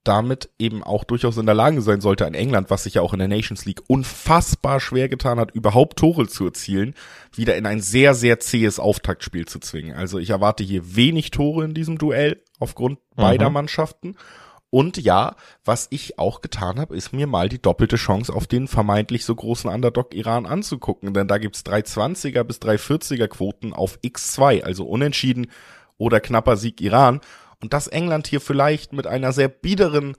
damit 0.04 0.50
eben 0.58 0.82
auch 0.82 1.04
durchaus 1.04 1.36
in 1.36 1.46
der 1.46 1.54
Lage 1.54 1.80
sein 1.80 2.00
sollte, 2.00 2.26
ein 2.26 2.34
England, 2.34 2.70
was 2.70 2.84
sich 2.84 2.94
ja 2.94 3.02
auch 3.02 3.12
in 3.12 3.20
der 3.20 3.28
Nations 3.28 3.64
League 3.64 3.82
unfassbar 3.86 4.80
schwer 4.80 5.08
getan 5.08 5.38
hat, 5.38 5.52
überhaupt 5.52 5.98
Tore 5.98 6.26
zu 6.26 6.46
erzielen, 6.46 6.94
wieder 7.32 7.56
in 7.56 7.66
ein 7.66 7.80
sehr, 7.80 8.14
sehr 8.14 8.40
zähes 8.40 8.80
Auftaktspiel 8.80 9.46
zu 9.46 9.60
zwingen. 9.60 9.94
Also 9.94 10.18
ich 10.18 10.30
erwarte 10.30 10.64
hier 10.64 10.96
wenig 10.96 11.30
Tore 11.30 11.64
in 11.64 11.74
diesem 11.74 11.98
Duell 11.98 12.42
aufgrund 12.58 12.98
beider 13.14 13.48
mhm. 13.48 13.54
Mannschaften 13.54 14.16
und 14.74 14.96
ja, 14.96 15.36
was 15.66 15.88
ich 15.90 16.18
auch 16.18 16.40
getan 16.40 16.80
habe, 16.80 16.96
ist 16.96 17.12
mir 17.12 17.26
mal 17.26 17.50
die 17.50 17.60
doppelte 17.60 17.96
Chance 17.96 18.34
auf 18.34 18.46
den 18.46 18.68
vermeintlich 18.68 19.26
so 19.26 19.34
großen 19.34 19.68
Underdog 19.68 20.14
Iran 20.14 20.46
anzugucken. 20.46 21.12
Denn 21.12 21.28
da 21.28 21.36
gibt's 21.36 21.60
320er 21.66 22.42
bis 22.42 22.56
340er 22.56 23.28
Quoten 23.28 23.74
auf 23.74 23.98
X2, 24.02 24.62
also 24.62 24.86
unentschieden 24.86 25.48
oder 25.98 26.20
knapper 26.20 26.56
Sieg 26.56 26.80
Iran. 26.80 27.20
Und 27.60 27.74
dass 27.74 27.86
England 27.86 28.26
hier 28.28 28.40
vielleicht 28.40 28.94
mit 28.94 29.06
einer 29.06 29.32
sehr 29.32 29.48
biederen 29.48 30.16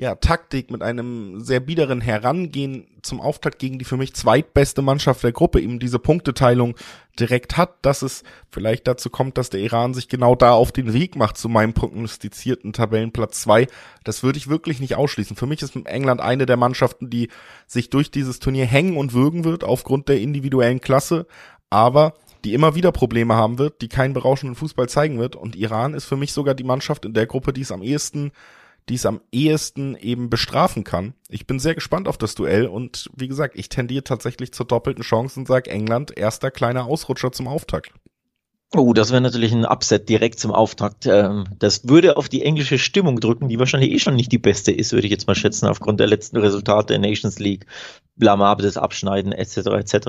ja, 0.00 0.14
Taktik, 0.14 0.70
mit 0.70 0.80
einem 0.80 1.40
sehr 1.40 1.60
biederen 1.60 2.00
Herangehen 2.00 2.86
zum 3.02 3.20
Auftakt 3.20 3.58
gegen 3.58 3.78
die 3.78 3.84
für 3.84 3.98
mich 3.98 4.14
zweitbeste 4.14 4.80
Mannschaft 4.80 5.22
der 5.22 5.32
Gruppe 5.32 5.60
eben 5.60 5.78
diese 5.78 5.98
Punkteteilung 5.98 6.74
direkt 7.18 7.58
hat, 7.58 7.74
dass 7.82 8.00
es 8.00 8.22
vielleicht 8.50 8.88
dazu 8.88 9.10
kommt, 9.10 9.36
dass 9.36 9.50
der 9.50 9.60
Iran 9.60 9.92
sich 9.92 10.08
genau 10.08 10.34
da 10.34 10.52
auf 10.52 10.72
den 10.72 10.94
Weg 10.94 11.16
macht 11.16 11.36
zu 11.36 11.50
meinem 11.50 11.74
prognostizierten 11.74 12.72
Tabellenplatz 12.72 13.42
zwei. 13.42 13.66
Das 14.02 14.22
würde 14.22 14.38
ich 14.38 14.48
wirklich 14.48 14.80
nicht 14.80 14.94
ausschließen. 14.94 15.36
Für 15.36 15.46
mich 15.46 15.60
ist 15.60 15.76
England 15.76 16.22
eine 16.22 16.46
der 16.46 16.56
Mannschaften, 16.56 17.10
die 17.10 17.28
sich 17.66 17.90
durch 17.90 18.10
dieses 18.10 18.38
Turnier 18.38 18.64
hängen 18.64 18.96
und 18.96 19.12
würgen 19.12 19.44
wird 19.44 19.64
aufgrund 19.64 20.08
der 20.08 20.18
individuellen 20.18 20.80
Klasse, 20.80 21.26
aber 21.68 22.14
die 22.46 22.54
immer 22.54 22.74
wieder 22.74 22.90
Probleme 22.90 23.34
haben 23.34 23.58
wird, 23.58 23.82
die 23.82 23.88
keinen 23.88 24.14
berauschenden 24.14 24.56
Fußball 24.56 24.88
zeigen 24.88 25.18
wird. 25.18 25.36
Und 25.36 25.56
Iran 25.56 25.92
ist 25.92 26.06
für 26.06 26.16
mich 26.16 26.32
sogar 26.32 26.54
die 26.54 26.64
Mannschaft 26.64 27.04
in 27.04 27.12
der 27.12 27.26
Gruppe, 27.26 27.52
die 27.52 27.60
es 27.60 27.70
am 27.70 27.82
ehesten 27.82 28.32
die 28.88 28.94
es 28.94 29.06
am 29.06 29.20
ehesten 29.32 29.96
eben 29.96 30.30
bestrafen 30.30 30.84
kann. 30.84 31.14
Ich 31.28 31.46
bin 31.46 31.58
sehr 31.58 31.74
gespannt 31.74 32.08
auf 32.08 32.18
das 32.18 32.34
Duell 32.34 32.66
und 32.66 33.10
wie 33.16 33.28
gesagt, 33.28 33.56
ich 33.56 33.68
tendiere 33.68 34.04
tatsächlich 34.04 34.52
zur 34.52 34.66
doppelten 34.66 35.04
Chance 35.04 35.40
und 35.40 35.46
sage 35.46 35.70
England 35.70 36.16
erster 36.16 36.50
kleiner 36.50 36.86
Ausrutscher 36.86 37.32
zum 37.32 37.48
Auftakt. 37.48 37.92
Oh, 38.72 38.92
das 38.92 39.10
wäre 39.10 39.20
natürlich 39.20 39.52
ein 39.52 39.64
Upset 39.64 40.08
direkt 40.08 40.38
zum 40.38 40.52
Auftakt. 40.52 41.04
Ähm, 41.04 41.44
das 41.58 41.88
würde 41.88 42.16
auf 42.16 42.28
die 42.28 42.42
englische 42.42 42.78
Stimmung 42.78 43.18
drücken, 43.18 43.48
die 43.48 43.58
wahrscheinlich 43.58 43.90
eh 43.90 43.98
schon 43.98 44.14
nicht 44.14 44.30
die 44.30 44.38
beste 44.38 44.70
ist, 44.70 44.92
würde 44.92 45.08
ich 45.08 45.10
jetzt 45.10 45.26
mal 45.26 45.34
schätzen, 45.34 45.66
aufgrund 45.66 45.98
der 45.98 46.06
letzten 46.06 46.36
Resultate 46.36 46.86
der 46.86 47.00
Nations 47.00 47.40
League, 47.40 47.66
blamables 48.14 48.76
Abschneiden 48.76 49.32
etc. 49.32 49.56
etc. 49.56 50.08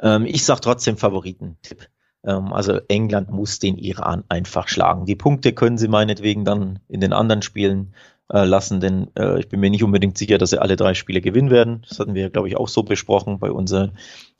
Ähm, 0.00 0.26
ich 0.26 0.44
sag 0.44 0.60
trotzdem 0.60 0.96
Favoriten-Tipp. 0.96 1.86
Ähm, 2.24 2.52
also 2.52 2.80
England 2.88 3.30
muss 3.30 3.58
den 3.58 3.78
Iran 3.78 4.24
einfach 4.28 4.68
schlagen. 4.68 5.06
Die 5.06 5.16
Punkte 5.16 5.52
können 5.52 5.78
sie 5.78 5.88
meinetwegen 5.88 6.44
dann 6.44 6.80
in 6.88 7.00
den 7.00 7.12
anderen 7.12 7.42
Spielen 7.42 7.94
äh, 8.32 8.44
lassen, 8.44 8.80
denn 8.80 9.08
äh, 9.16 9.40
ich 9.40 9.48
bin 9.48 9.60
mir 9.60 9.70
nicht 9.70 9.84
unbedingt 9.84 10.16
sicher, 10.16 10.38
dass 10.38 10.50
sie 10.50 10.60
alle 10.60 10.76
drei 10.76 10.94
Spiele 10.94 11.20
gewinnen 11.20 11.50
werden. 11.50 11.84
Das 11.88 11.98
hatten 11.98 12.14
wir, 12.14 12.30
glaube 12.30 12.48
ich, 12.48 12.56
auch 12.56 12.68
so 12.68 12.82
besprochen 12.82 13.38
bei 13.38 13.50
unserer 13.50 13.92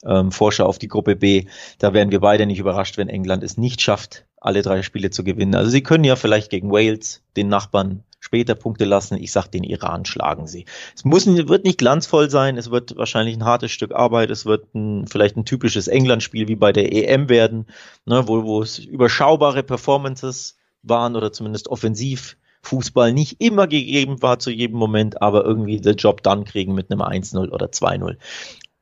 ähm, 0.05 0.33
Vorschau 0.33 0.67
auf 0.67 0.79
die 0.79 0.89
Gruppe 0.89 1.17
B. 1.17 1.47
Da 1.79 1.93
wären 1.93 2.11
wir 2.11 2.21
beide 2.21 2.47
nicht 2.47 2.59
überrascht, 2.59 2.97
wenn 2.99 3.09
England 3.09 3.43
es 3.43 3.57
nicht 3.57 3.81
schafft, 3.81 4.25
alle 4.41 4.63
drei 4.63 4.83
Spiele 4.83 5.11
zu 5.11 5.25
gewinnen. 5.25 5.55
Also 5.55 5.71
sie 5.71 5.83
können 5.83 6.05
ja 6.05 6.17
vielleicht 6.17 6.51
gegen 6.51 6.71
Wales, 6.71 7.23
den 7.37 7.49
Nachbarn, 7.49 8.03
später 8.33 8.55
Punkte 8.55 8.87
lassen. 8.87 9.19
Ich 9.19 9.31
sag, 9.31 9.49
den 9.49 9.63
Iran 9.63 10.07
schlagen 10.07 10.47
sie. 10.47 10.65
Es 10.97 11.05
muss, 11.05 11.27
wird 11.27 11.65
nicht 11.65 11.77
glanzvoll 11.77 12.31
sein, 12.31 12.57
es 12.57 12.71
wird 12.71 12.97
wahrscheinlich 12.97 13.37
ein 13.37 13.45
hartes 13.45 13.73
Stück 13.73 13.93
Arbeit, 13.93 14.31
es 14.31 14.47
wird 14.47 14.75
ein, 14.75 15.07
vielleicht 15.07 15.37
ein 15.37 15.45
typisches 15.45 15.87
England-Spiel 15.87 16.49
wie 16.49 16.57
bei 16.57 16.73
der 16.73 16.91
EM 16.95 17.29
werden, 17.29 17.67
ne, 18.07 18.27
wo, 18.27 18.43
wo 18.45 18.63
es 18.63 18.79
überschaubare 18.79 19.63
Performances 19.63 20.57
waren 20.83 21.15
oder 21.15 21.31
zumindest 21.31 21.69
offensiv 21.69 22.39
Fußball 22.63 23.13
nicht 23.13 23.43
immer 23.43 23.67
gegeben 23.67 24.23
war 24.23 24.39
zu 24.39 24.51
jedem 24.51 24.79
Moment, 24.79 25.21
aber 25.21 25.45
irgendwie 25.45 25.79
den 25.83 25.97
Job 25.97 26.23
dann 26.23 26.47
kriegen 26.47 26.75
mit 26.75 26.91
einem 26.91 27.03
1-0 27.03 27.51
oder 27.51 27.67
2-0. 27.67 28.17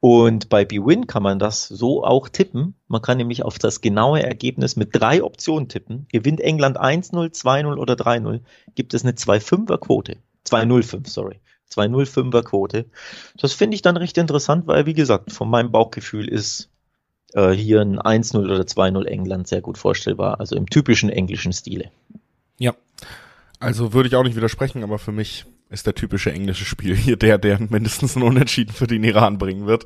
Und 0.00 0.48
bei 0.48 0.64
BWin 0.64 1.06
kann 1.06 1.22
man 1.22 1.38
das 1.38 1.68
so 1.68 2.02
auch 2.04 2.30
tippen. 2.30 2.74
Man 2.88 3.02
kann 3.02 3.18
nämlich 3.18 3.44
auf 3.44 3.58
das 3.58 3.82
genaue 3.82 4.22
Ergebnis 4.22 4.76
mit 4.76 4.88
drei 4.92 5.22
Optionen 5.22 5.68
tippen. 5.68 6.06
Gewinnt 6.10 6.40
England 6.40 6.80
1-0, 6.80 7.12
2-0 7.12 7.76
oder 7.76 7.94
3-0, 7.94 8.40
gibt 8.74 8.94
es 8.94 9.04
eine 9.04 9.12
2-5er 9.12 9.78
Quote. 9.78 10.16
2-0-5, 10.46 11.06
sorry. 11.06 11.40
2-0-5er 11.70 12.42
Quote. 12.42 12.86
Das 13.36 13.52
finde 13.52 13.74
ich 13.74 13.82
dann 13.82 13.98
recht 13.98 14.16
interessant, 14.16 14.66
weil, 14.66 14.86
wie 14.86 14.94
gesagt, 14.94 15.32
von 15.32 15.50
meinem 15.50 15.70
Bauchgefühl 15.70 16.28
ist 16.28 16.70
äh, 17.34 17.50
hier 17.50 17.82
ein 17.82 17.98
1-0 17.98 18.38
oder 18.38 18.62
2-0 18.62 19.04
England 19.04 19.48
sehr 19.48 19.60
gut 19.60 19.76
vorstellbar. 19.76 20.40
Also 20.40 20.56
im 20.56 20.66
typischen 20.66 21.10
englischen 21.10 21.52
Stile. 21.52 21.90
Ja, 22.58 22.74
also 23.58 23.92
würde 23.92 24.08
ich 24.08 24.16
auch 24.16 24.24
nicht 24.24 24.36
widersprechen, 24.36 24.82
aber 24.82 24.98
für 24.98 25.12
mich 25.12 25.44
ist 25.70 25.86
der 25.86 25.94
typische 25.94 26.32
englische 26.32 26.64
Spiel 26.64 26.96
hier 26.96 27.16
der, 27.16 27.38
der 27.38 27.58
mindestens 27.60 28.16
einen 28.16 28.26
Unentschieden 28.26 28.72
für 28.72 28.86
den 28.86 29.04
Iran 29.04 29.38
bringen 29.38 29.66
wird. 29.66 29.84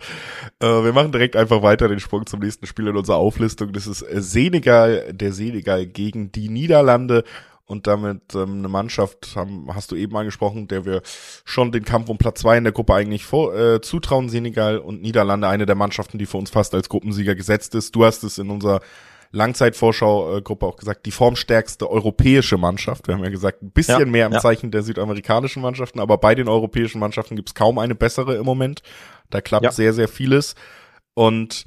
Äh, 0.61 0.67
wir 0.67 0.93
machen 0.93 1.12
direkt 1.12 1.37
einfach 1.37 1.62
weiter 1.62 1.88
den 1.88 2.00
Sprung 2.00 2.26
zum 2.26 2.41
nächsten 2.41 2.67
Spiel 2.67 2.88
in 2.88 2.97
unserer 2.97 3.17
Auflistung. 3.17 3.73
Das 3.73 3.87
ist 3.87 4.03
äh, 4.03 4.21
Senegal, 4.21 5.12
der 5.12 5.33
Senegal 5.33 5.87
gegen 5.87 6.33
die 6.33 6.49
Niederlande 6.49 7.25
und 7.67 7.87
damit 7.87 8.35
ähm, 8.35 8.59
eine 8.59 8.69
Mannschaft, 8.69 9.37
haben, 9.37 9.75
hast 9.75 9.91
du 9.91 9.97
eben 9.97 10.17
angesprochen, 10.17 10.69
der 10.69 10.85
wir 10.85 11.03
schon 11.45 11.73
den 11.73 11.85
Kampf 11.85 12.09
um 12.09 12.19
Platz 12.19 12.41
zwei 12.41 12.59
in 12.59 12.64
der 12.64 12.73
Gruppe 12.73 12.95
eigentlich 12.95 13.25
vor, 13.25 13.55
äh, 13.55 13.81
zutrauen. 13.81 14.29
Senegal 14.29 14.79
und 14.79 15.03
Niederlande, 15.03 15.49
eine 15.49 15.67
der 15.67 15.75
Mannschaften, 15.75 16.19
die 16.19 16.26
für 16.26 16.38
uns 16.38 16.50
fast 16.50 16.75
als 16.75 16.88
Gruppensieger 16.88 17.35
gesetzt 17.35 17.75
ist. 17.75 17.95
Du 17.95 18.05
hast 18.05 18.23
es 18.25 18.38
in 18.38 18.50
unserer 18.50 18.81
Langzeitvorschau-Gruppe 19.35 20.67
auch 20.67 20.76
gesagt, 20.76 21.07
die 21.07 21.11
formstärkste 21.11 21.91
europäische 21.91 22.57
Mannschaft. 22.57 23.09
Wir 23.09 23.14
haben 23.14 23.25
ja 23.25 23.31
gesagt, 23.31 23.62
ein 23.62 23.71
bisschen 23.71 24.00
ja, 24.00 24.07
mehr 24.07 24.26
im 24.26 24.33
ja. 24.33 24.41
Zeichen 24.41 24.71
der 24.71 24.83
südamerikanischen 24.83 25.61
Mannschaften, 25.61 26.00
aber 26.00 26.19
bei 26.19 26.35
den 26.35 26.49
europäischen 26.49 27.00
Mannschaften 27.00 27.37
gibt 27.37 27.50
es 27.50 27.55
kaum 27.55 27.79
eine 27.79 27.95
bessere 27.95 28.37
im 28.37 28.45
Moment. 28.45 28.83
Da 29.31 29.41
klappt 29.41 29.64
ja. 29.64 29.73
sehr, 29.73 29.93
sehr 29.93 30.09
vieles. 30.09 30.55
Und 31.14 31.64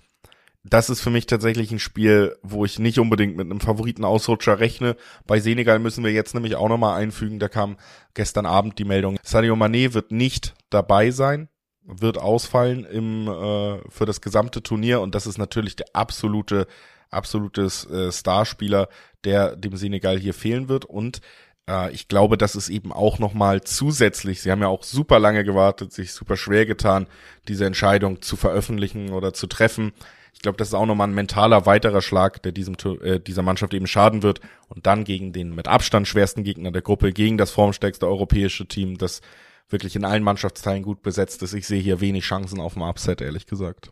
das 0.63 0.89
ist 0.89 1.01
für 1.01 1.09
mich 1.09 1.27
tatsächlich 1.27 1.71
ein 1.71 1.79
Spiel, 1.79 2.37
wo 2.41 2.65
ich 2.65 2.79
nicht 2.79 2.99
unbedingt 2.99 3.37
mit 3.37 3.45
einem 3.45 3.59
Favoritenausrutscher 3.59 4.59
rechne. 4.59 4.95
Bei 5.25 5.39
Senegal 5.39 5.79
müssen 5.79 6.03
wir 6.03 6.11
jetzt 6.11 6.33
nämlich 6.33 6.55
auch 6.55 6.69
nochmal 6.69 6.99
einfügen, 6.99 7.39
da 7.39 7.47
kam 7.47 7.77
gestern 8.13 8.45
Abend 8.45 8.79
die 8.79 8.85
Meldung, 8.85 9.17
Sadio 9.23 9.55
Mané 9.55 9.93
wird 9.93 10.11
nicht 10.11 10.55
dabei 10.69 11.11
sein, 11.11 11.47
wird 11.83 12.17
ausfallen 12.17 12.83
im, 12.85 13.27
äh, 13.27 13.79
für 13.89 14.05
das 14.05 14.19
gesamte 14.19 14.61
Turnier 14.61 15.01
und 15.01 15.15
das 15.15 15.27
ist 15.27 15.37
natürlich 15.37 15.75
der 15.75 15.87
absolute 15.93 16.67
absolutes 17.09 17.85
äh, 17.89 18.11
Starspieler, 18.11 18.89
der 19.23 19.55
dem 19.55 19.75
Senegal 19.75 20.17
hier 20.17 20.33
fehlen 20.33 20.69
wird. 20.69 20.85
Und 20.85 21.21
äh, 21.69 21.91
ich 21.91 22.07
glaube, 22.07 22.37
das 22.37 22.55
ist 22.55 22.69
eben 22.69 22.91
auch 22.91 23.19
nochmal 23.19 23.61
zusätzlich, 23.61 24.41
sie 24.41 24.51
haben 24.51 24.61
ja 24.61 24.67
auch 24.67 24.83
super 24.83 25.19
lange 25.19 25.43
gewartet, 25.43 25.93
sich 25.93 26.13
super 26.13 26.37
schwer 26.37 26.65
getan, 26.65 27.07
diese 27.47 27.65
Entscheidung 27.65 28.21
zu 28.21 28.35
veröffentlichen 28.35 29.11
oder 29.11 29.33
zu 29.33 29.47
treffen. 29.47 29.93
Ich 30.33 30.41
glaube, 30.41 30.57
das 30.57 30.67
ist 30.67 30.75
auch 30.75 30.85
nochmal 30.85 31.07
ein 31.07 31.15
mentaler 31.15 31.65
weiterer 31.65 32.01
Schlag, 32.01 32.43
der 32.43 32.51
diesem, 32.51 32.75
äh, 33.01 33.19
dieser 33.19 33.41
Mannschaft 33.41 33.73
eben 33.73 33.87
schaden 33.87 34.21
wird. 34.21 34.39
Und 34.67 34.85
dann 34.85 35.03
gegen 35.03 35.33
den 35.33 35.55
mit 35.55 35.67
Abstand 35.67 36.07
schwersten 36.07 36.43
Gegner 36.43 36.71
der 36.71 36.83
Gruppe, 36.83 37.11
gegen 37.11 37.39
das 37.39 37.49
formstärkste 37.49 38.05
europäische 38.05 38.67
Team, 38.67 38.99
das 38.99 39.21
wirklich 39.67 39.95
in 39.95 40.05
allen 40.05 40.21
Mannschaftsteilen 40.21 40.83
gut 40.83 41.01
besetzt 41.01 41.41
ist. 41.41 41.53
Ich 41.53 41.65
sehe 41.65 41.81
hier 41.81 42.01
wenig 42.01 42.23
Chancen 42.23 42.59
auf 42.59 42.77
ein 42.77 42.83
Upset, 42.83 43.21
ehrlich 43.21 43.47
gesagt. 43.47 43.91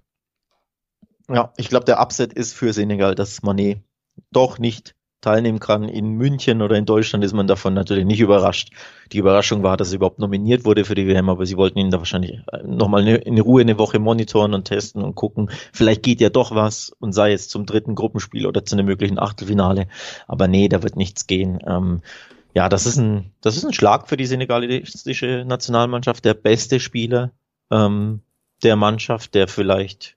Ja, 1.29 1.53
ich 1.57 1.69
glaube, 1.69 1.85
der 1.85 1.99
Upset 1.99 2.33
ist 2.33 2.53
für 2.53 2.73
Senegal, 2.73 3.15
dass 3.15 3.41
Mané 3.41 3.81
doch 4.31 4.59
nicht 4.59 4.95
teilnehmen 5.25 5.59
kann. 5.59 5.89
In 5.89 6.11
München 6.11 6.61
oder 6.61 6.75
in 6.75 6.85
Deutschland 6.85 7.23
ist 7.23 7.33
man 7.33 7.47
davon 7.47 7.73
natürlich 7.73 8.05
nicht 8.05 8.19
überrascht. 8.19 8.69
Die 9.11 9.17
Überraschung 9.17 9.63
war, 9.63 9.75
dass 9.75 9.89
er 9.89 9.95
überhaupt 9.95 10.19
nominiert 10.19 10.65
wurde 10.65 10.85
für 10.85 10.93
die 10.93 11.07
WM, 11.07 11.29
aber 11.29 11.47
sie 11.47 11.57
wollten 11.57 11.79
ihn 11.79 11.89
da 11.89 11.97
wahrscheinlich 11.97 12.41
äh, 12.51 12.63
nochmal 12.63 13.07
in 13.07 13.39
Ruhe 13.39 13.61
eine 13.61 13.79
Woche 13.79 13.97
monitoren 13.97 14.53
und 14.53 14.65
testen 14.65 15.01
und 15.01 15.15
gucken, 15.15 15.49
vielleicht 15.73 16.03
geht 16.03 16.21
ja 16.21 16.29
doch 16.29 16.53
was 16.53 16.91
und 16.99 17.13
sei 17.13 17.33
es 17.33 17.49
zum 17.49 17.65
dritten 17.65 17.95
Gruppenspiel 17.95 18.45
oder 18.45 18.63
zu 18.63 18.75
einem 18.75 18.85
möglichen 18.85 19.17
Achtelfinale. 19.17 19.87
Aber 20.27 20.47
nee, 20.47 20.69
da 20.69 20.83
wird 20.83 20.95
nichts 20.95 21.25
gehen. 21.25 21.59
Ähm, 21.65 22.01
ja, 22.53 22.69
das 22.69 22.85
ist 22.85 22.97
ein, 22.97 23.31
das 23.41 23.57
ist 23.57 23.65
ein 23.65 23.73
Schlag 23.73 24.07
für 24.07 24.17
die 24.17 24.27
senegalistische 24.27 25.43
Nationalmannschaft. 25.47 26.23
Der 26.23 26.35
beste 26.35 26.79
Spieler 26.79 27.31
ähm, 27.71 28.21
der 28.63 28.75
Mannschaft, 28.75 29.33
der 29.33 29.47
vielleicht 29.47 30.14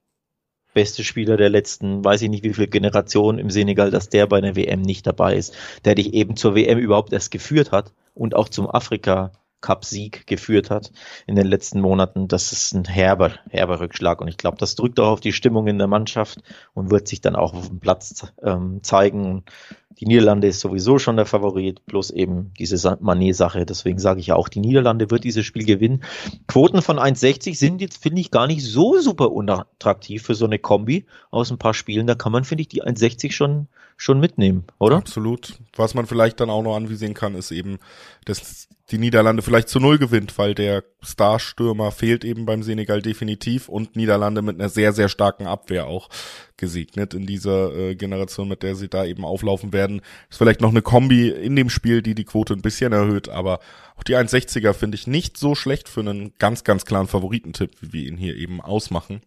beste 0.74 1.04
Spieler 1.04 1.36
der 1.36 1.48
letzten, 1.48 2.04
weiß 2.04 2.22
ich 2.22 2.28
nicht 2.28 2.44
wie 2.44 2.54
viele 2.54 2.68
Generationen 2.68 3.38
im 3.38 3.50
Senegal, 3.50 3.90
dass 3.90 4.08
der 4.08 4.26
bei 4.26 4.40
der 4.40 4.56
WM 4.56 4.82
nicht 4.82 5.06
dabei 5.06 5.36
ist, 5.36 5.54
der 5.84 5.94
dich 5.94 6.14
eben 6.14 6.36
zur 6.36 6.54
WM 6.54 6.78
überhaupt 6.78 7.12
erst 7.12 7.30
geführt 7.30 7.72
hat 7.72 7.92
und 8.14 8.34
auch 8.34 8.48
zum 8.48 8.68
Afrika 8.68 9.32
Cup-Sieg 9.60 10.26
geführt 10.26 10.70
hat 10.70 10.92
in 11.26 11.34
den 11.34 11.46
letzten 11.46 11.80
Monaten. 11.80 12.28
Das 12.28 12.52
ist 12.52 12.74
ein 12.74 12.84
herber, 12.84 13.32
herber 13.50 13.80
Rückschlag 13.80 14.20
und 14.20 14.28
ich 14.28 14.36
glaube, 14.36 14.56
das 14.58 14.76
drückt 14.76 15.00
auch 15.00 15.08
auf 15.08 15.20
die 15.20 15.32
Stimmung 15.32 15.66
in 15.66 15.78
der 15.78 15.88
Mannschaft 15.88 16.40
und 16.74 16.90
wird 16.90 17.08
sich 17.08 17.20
dann 17.20 17.34
auch 17.34 17.54
auf 17.54 17.68
dem 17.68 17.80
Platz 17.80 18.32
ähm, 18.42 18.82
zeigen. 18.82 19.44
Die 19.90 20.06
Niederlande 20.06 20.46
ist 20.46 20.60
sowieso 20.60 20.98
schon 20.98 21.16
der 21.16 21.26
Favorit, 21.26 21.84
bloß 21.86 22.10
eben 22.10 22.52
diese 22.58 22.98
Manet-Sache. 23.00 23.66
Deswegen 23.66 23.98
sage 23.98 24.20
ich 24.20 24.28
ja 24.28 24.36
auch, 24.36 24.48
die 24.48 24.60
Niederlande 24.60 25.10
wird 25.10 25.24
dieses 25.24 25.44
Spiel 25.44 25.64
gewinnen. 25.64 26.04
Quoten 26.46 26.82
von 26.82 26.98
1,60 26.98 27.56
sind 27.56 27.80
jetzt, 27.80 28.00
finde 28.00 28.20
ich, 28.20 28.30
gar 28.30 28.46
nicht 28.46 28.64
so 28.64 29.00
super 29.00 29.32
unattraktiv 29.32 30.22
für 30.22 30.34
so 30.34 30.44
eine 30.44 30.58
Kombi 30.58 31.06
aus 31.30 31.50
ein 31.50 31.58
paar 31.58 31.74
Spielen. 31.74 32.06
Da 32.06 32.14
kann 32.14 32.32
man, 32.32 32.44
finde 32.44 32.62
ich, 32.62 32.68
die 32.68 32.84
1,60 32.84 33.32
schon, 33.32 33.66
schon 33.96 34.20
mitnehmen, 34.20 34.64
oder? 34.78 34.96
Absolut. 34.96 35.58
Was 35.74 35.94
man 35.94 36.06
vielleicht 36.06 36.38
dann 36.38 36.50
auch 36.50 36.62
noch 36.62 36.76
anvisieren 36.76 37.14
kann, 37.14 37.34
ist 37.34 37.50
eben, 37.50 37.78
dass 38.24 38.68
die 38.90 38.98
Niederlande 38.98 39.42
vielleicht 39.42 39.68
zu 39.68 39.80
Null 39.80 39.98
gewinnt, 39.98 40.38
weil 40.38 40.54
der 40.54 40.84
Starstürmer 41.00 41.92
fehlt 41.92 42.24
eben 42.24 42.44
beim 42.44 42.62
Senegal 42.62 43.02
definitiv 43.02 43.68
und 43.68 43.94
Niederlande 43.94 44.42
mit 44.42 44.58
einer 44.58 44.68
sehr, 44.68 44.92
sehr 44.92 45.08
starken 45.08 45.46
Abwehr 45.46 45.86
auch 45.86 46.08
gesegnet 46.56 47.14
in 47.14 47.24
dieser 47.24 47.74
äh, 47.74 47.94
Generation, 47.94 48.48
mit 48.48 48.64
der 48.64 48.74
sie 48.74 48.88
da 48.88 49.04
eben 49.04 49.24
auflaufen 49.24 49.72
werden. 49.72 50.02
Ist 50.28 50.38
vielleicht 50.38 50.60
noch 50.60 50.70
eine 50.70 50.82
Kombi 50.82 51.28
in 51.28 51.54
dem 51.54 51.70
Spiel, 51.70 52.02
die 52.02 52.16
die 52.16 52.24
Quote 52.24 52.54
ein 52.54 52.62
bisschen 52.62 52.92
erhöht, 52.92 53.28
aber 53.28 53.60
auch 53.96 54.02
die 54.02 54.16
1,60er 54.16 54.72
finde 54.72 54.96
ich 54.96 55.06
nicht 55.06 55.36
so 55.36 55.54
schlecht 55.54 55.88
für 55.88 56.00
einen 56.00 56.34
ganz, 56.38 56.64
ganz 56.64 56.84
klaren 56.84 57.06
Favoritentipp, 57.06 57.76
wie 57.80 57.92
wir 57.92 58.08
ihn 58.08 58.16
hier 58.16 58.34
eben 58.34 58.60
ausmachen. 58.60 59.20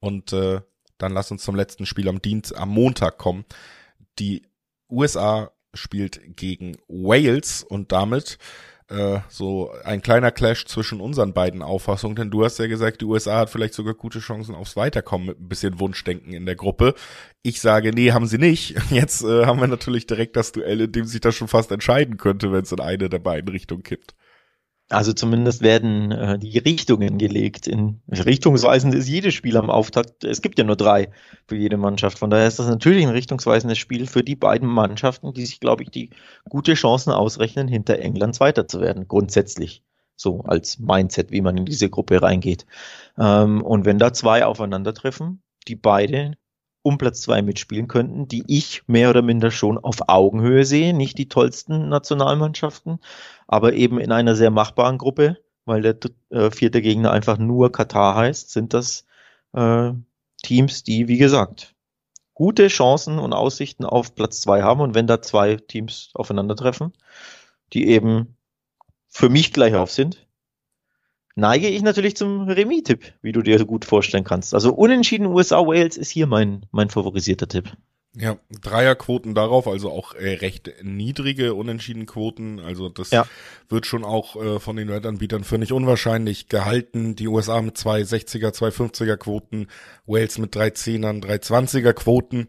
Und 0.00 0.32
äh, 0.32 0.60
dann 0.98 1.12
lass 1.12 1.30
uns 1.30 1.44
zum 1.44 1.54
letzten 1.54 1.86
Spiel 1.86 2.08
am 2.08 2.20
Dienst, 2.20 2.56
am 2.56 2.70
Montag 2.70 3.18
kommen. 3.18 3.44
Die 4.18 4.42
USA 4.90 5.52
spielt 5.74 6.36
gegen 6.36 6.76
Wales 6.88 7.62
und 7.62 7.92
damit 7.92 8.38
äh, 8.88 9.18
so 9.28 9.72
ein 9.84 10.00
kleiner 10.00 10.30
Clash 10.30 10.64
zwischen 10.66 11.00
unseren 11.00 11.32
beiden 11.32 11.62
Auffassungen, 11.62 12.16
denn 12.16 12.30
du 12.30 12.44
hast 12.44 12.58
ja 12.58 12.66
gesagt, 12.66 13.00
die 13.00 13.04
USA 13.04 13.38
hat 13.38 13.50
vielleicht 13.50 13.74
sogar 13.74 13.94
gute 13.94 14.20
Chancen 14.20 14.54
aufs 14.54 14.76
Weiterkommen 14.76 15.26
mit 15.26 15.40
ein 15.40 15.48
bisschen 15.48 15.80
Wunschdenken 15.80 16.32
in 16.32 16.46
der 16.46 16.56
Gruppe. 16.56 16.94
Ich 17.42 17.60
sage, 17.60 17.90
nee, 17.92 18.12
haben 18.12 18.26
sie 18.26 18.38
nicht. 18.38 18.76
Jetzt 18.90 19.24
äh, 19.24 19.46
haben 19.46 19.60
wir 19.60 19.66
natürlich 19.66 20.06
direkt 20.06 20.36
das 20.36 20.52
Duell, 20.52 20.82
in 20.82 20.92
dem 20.92 21.04
sich 21.04 21.20
das 21.20 21.34
schon 21.34 21.48
fast 21.48 21.72
entscheiden 21.72 22.16
könnte, 22.16 22.52
wenn 22.52 22.62
es 22.62 22.72
in 22.72 22.80
eine 22.80 23.08
der 23.08 23.18
beiden 23.18 23.48
Richtungen 23.48 23.82
kippt. 23.82 24.14
Also 24.88 25.12
zumindest 25.12 25.62
werden 25.62 26.12
äh, 26.12 26.38
die 26.38 26.58
Richtungen 26.58 27.18
gelegt. 27.18 27.66
In 27.66 28.02
richtungsweisend 28.08 28.94
ist 28.94 29.08
jedes 29.08 29.34
Spiel 29.34 29.56
am 29.56 29.68
Auftakt. 29.68 30.22
Es 30.22 30.42
gibt 30.42 30.58
ja 30.58 30.64
nur 30.64 30.76
drei 30.76 31.10
für 31.48 31.56
jede 31.56 31.76
Mannschaft. 31.76 32.18
Von 32.18 32.30
daher 32.30 32.46
ist 32.46 32.60
das 32.60 32.68
natürlich 32.68 33.04
ein 33.04 33.12
richtungsweisendes 33.12 33.78
Spiel 33.78 34.06
für 34.06 34.22
die 34.22 34.36
beiden 34.36 34.68
Mannschaften, 34.68 35.34
die 35.34 35.44
sich, 35.44 35.58
glaube 35.58 35.82
ich, 35.82 35.90
die 35.90 36.10
gute 36.48 36.74
Chancen 36.74 37.12
ausrechnen, 37.12 37.66
hinter 37.66 37.98
England 37.98 38.36
Zweiter 38.36 38.68
zu 38.68 38.80
werden. 38.80 39.08
Grundsätzlich. 39.08 39.82
So 40.14 40.40
als 40.42 40.78
Mindset, 40.78 41.30
wie 41.30 41.42
man 41.42 41.58
in 41.58 41.66
diese 41.66 41.90
Gruppe 41.90 42.22
reingeht. 42.22 42.64
Ähm, 43.18 43.62
und 43.62 43.84
wenn 43.84 43.98
da 43.98 44.12
zwei 44.12 44.46
aufeinandertreffen, 44.46 45.42
die 45.68 45.76
beide 45.76 46.36
um 46.86 46.98
Platz 46.98 47.20
zwei 47.22 47.42
mitspielen 47.42 47.88
könnten, 47.88 48.28
die 48.28 48.44
ich 48.46 48.86
mehr 48.86 49.10
oder 49.10 49.20
minder 49.20 49.50
schon 49.50 49.76
auf 49.76 50.08
Augenhöhe 50.08 50.64
sehe. 50.64 50.94
Nicht 50.94 51.18
die 51.18 51.28
tollsten 51.28 51.88
Nationalmannschaften, 51.88 53.00
aber 53.48 53.72
eben 53.72 53.98
in 53.98 54.12
einer 54.12 54.36
sehr 54.36 54.52
machbaren 54.52 54.96
Gruppe, 54.96 55.36
weil 55.64 55.82
der 55.82 55.96
äh, 56.30 56.52
vierte 56.52 56.80
Gegner 56.82 57.10
einfach 57.10 57.38
nur 57.38 57.72
Katar 57.72 58.14
heißt, 58.14 58.52
sind 58.52 58.72
das 58.72 59.04
äh, 59.52 59.94
Teams, 60.44 60.84
die, 60.84 61.08
wie 61.08 61.18
gesagt, 61.18 61.74
gute 62.34 62.68
Chancen 62.68 63.18
und 63.18 63.32
Aussichten 63.32 63.84
auf 63.84 64.14
Platz 64.14 64.40
zwei 64.40 64.62
haben. 64.62 64.80
Und 64.80 64.94
wenn 64.94 65.08
da 65.08 65.20
zwei 65.20 65.56
Teams 65.56 66.10
aufeinandertreffen, 66.14 66.92
die 67.72 67.88
eben 67.88 68.36
für 69.08 69.28
mich 69.28 69.52
gleich 69.52 69.74
auf 69.74 69.90
sind, 69.90 70.25
neige 71.36 71.68
ich 71.68 71.82
natürlich 71.82 72.16
zum 72.16 72.48
Remis-Tipp, 72.48 73.04
wie 73.22 73.32
du 73.32 73.42
dir 73.42 73.64
gut 73.64 73.84
vorstellen 73.84 74.24
kannst. 74.24 74.52
Also 74.54 74.74
unentschieden 74.74 75.26
USA-Wales 75.26 75.96
ist 75.96 76.10
hier 76.10 76.26
mein, 76.26 76.66
mein 76.72 76.90
favorisierter 76.90 77.46
Tipp. 77.46 77.72
Ja, 78.18 78.38
Dreierquoten 78.62 79.34
darauf, 79.34 79.68
also 79.68 79.90
auch 79.92 80.14
äh, 80.14 80.36
recht 80.36 80.72
niedrige 80.82 81.52
Unentschiedenquoten. 81.52 82.60
Also 82.60 82.88
das 82.88 83.10
Ja. 83.10 83.26
wird 83.68 83.84
schon 83.84 84.04
auch 84.04 84.36
äh, 84.42 84.58
von 84.58 84.76
den 84.76 84.88
Wettanbietern 84.88 85.44
für 85.44 85.58
nicht 85.58 85.72
unwahrscheinlich 85.72 86.48
gehalten. 86.48 87.14
Die 87.14 87.28
USA 87.28 87.60
mit 87.60 87.76
zwei 87.76 88.00
60er, 88.00 88.52
zwei 88.54 88.68
50er 88.68 89.18
Quoten, 89.18 89.66
Wales 90.06 90.38
mit 90.38 90.54
drei 90.54 90.70
Zehnern, 90.70 91.20
drei 91.20 91.36
20er 91.36 91.92
Quoten. 91.92 92.48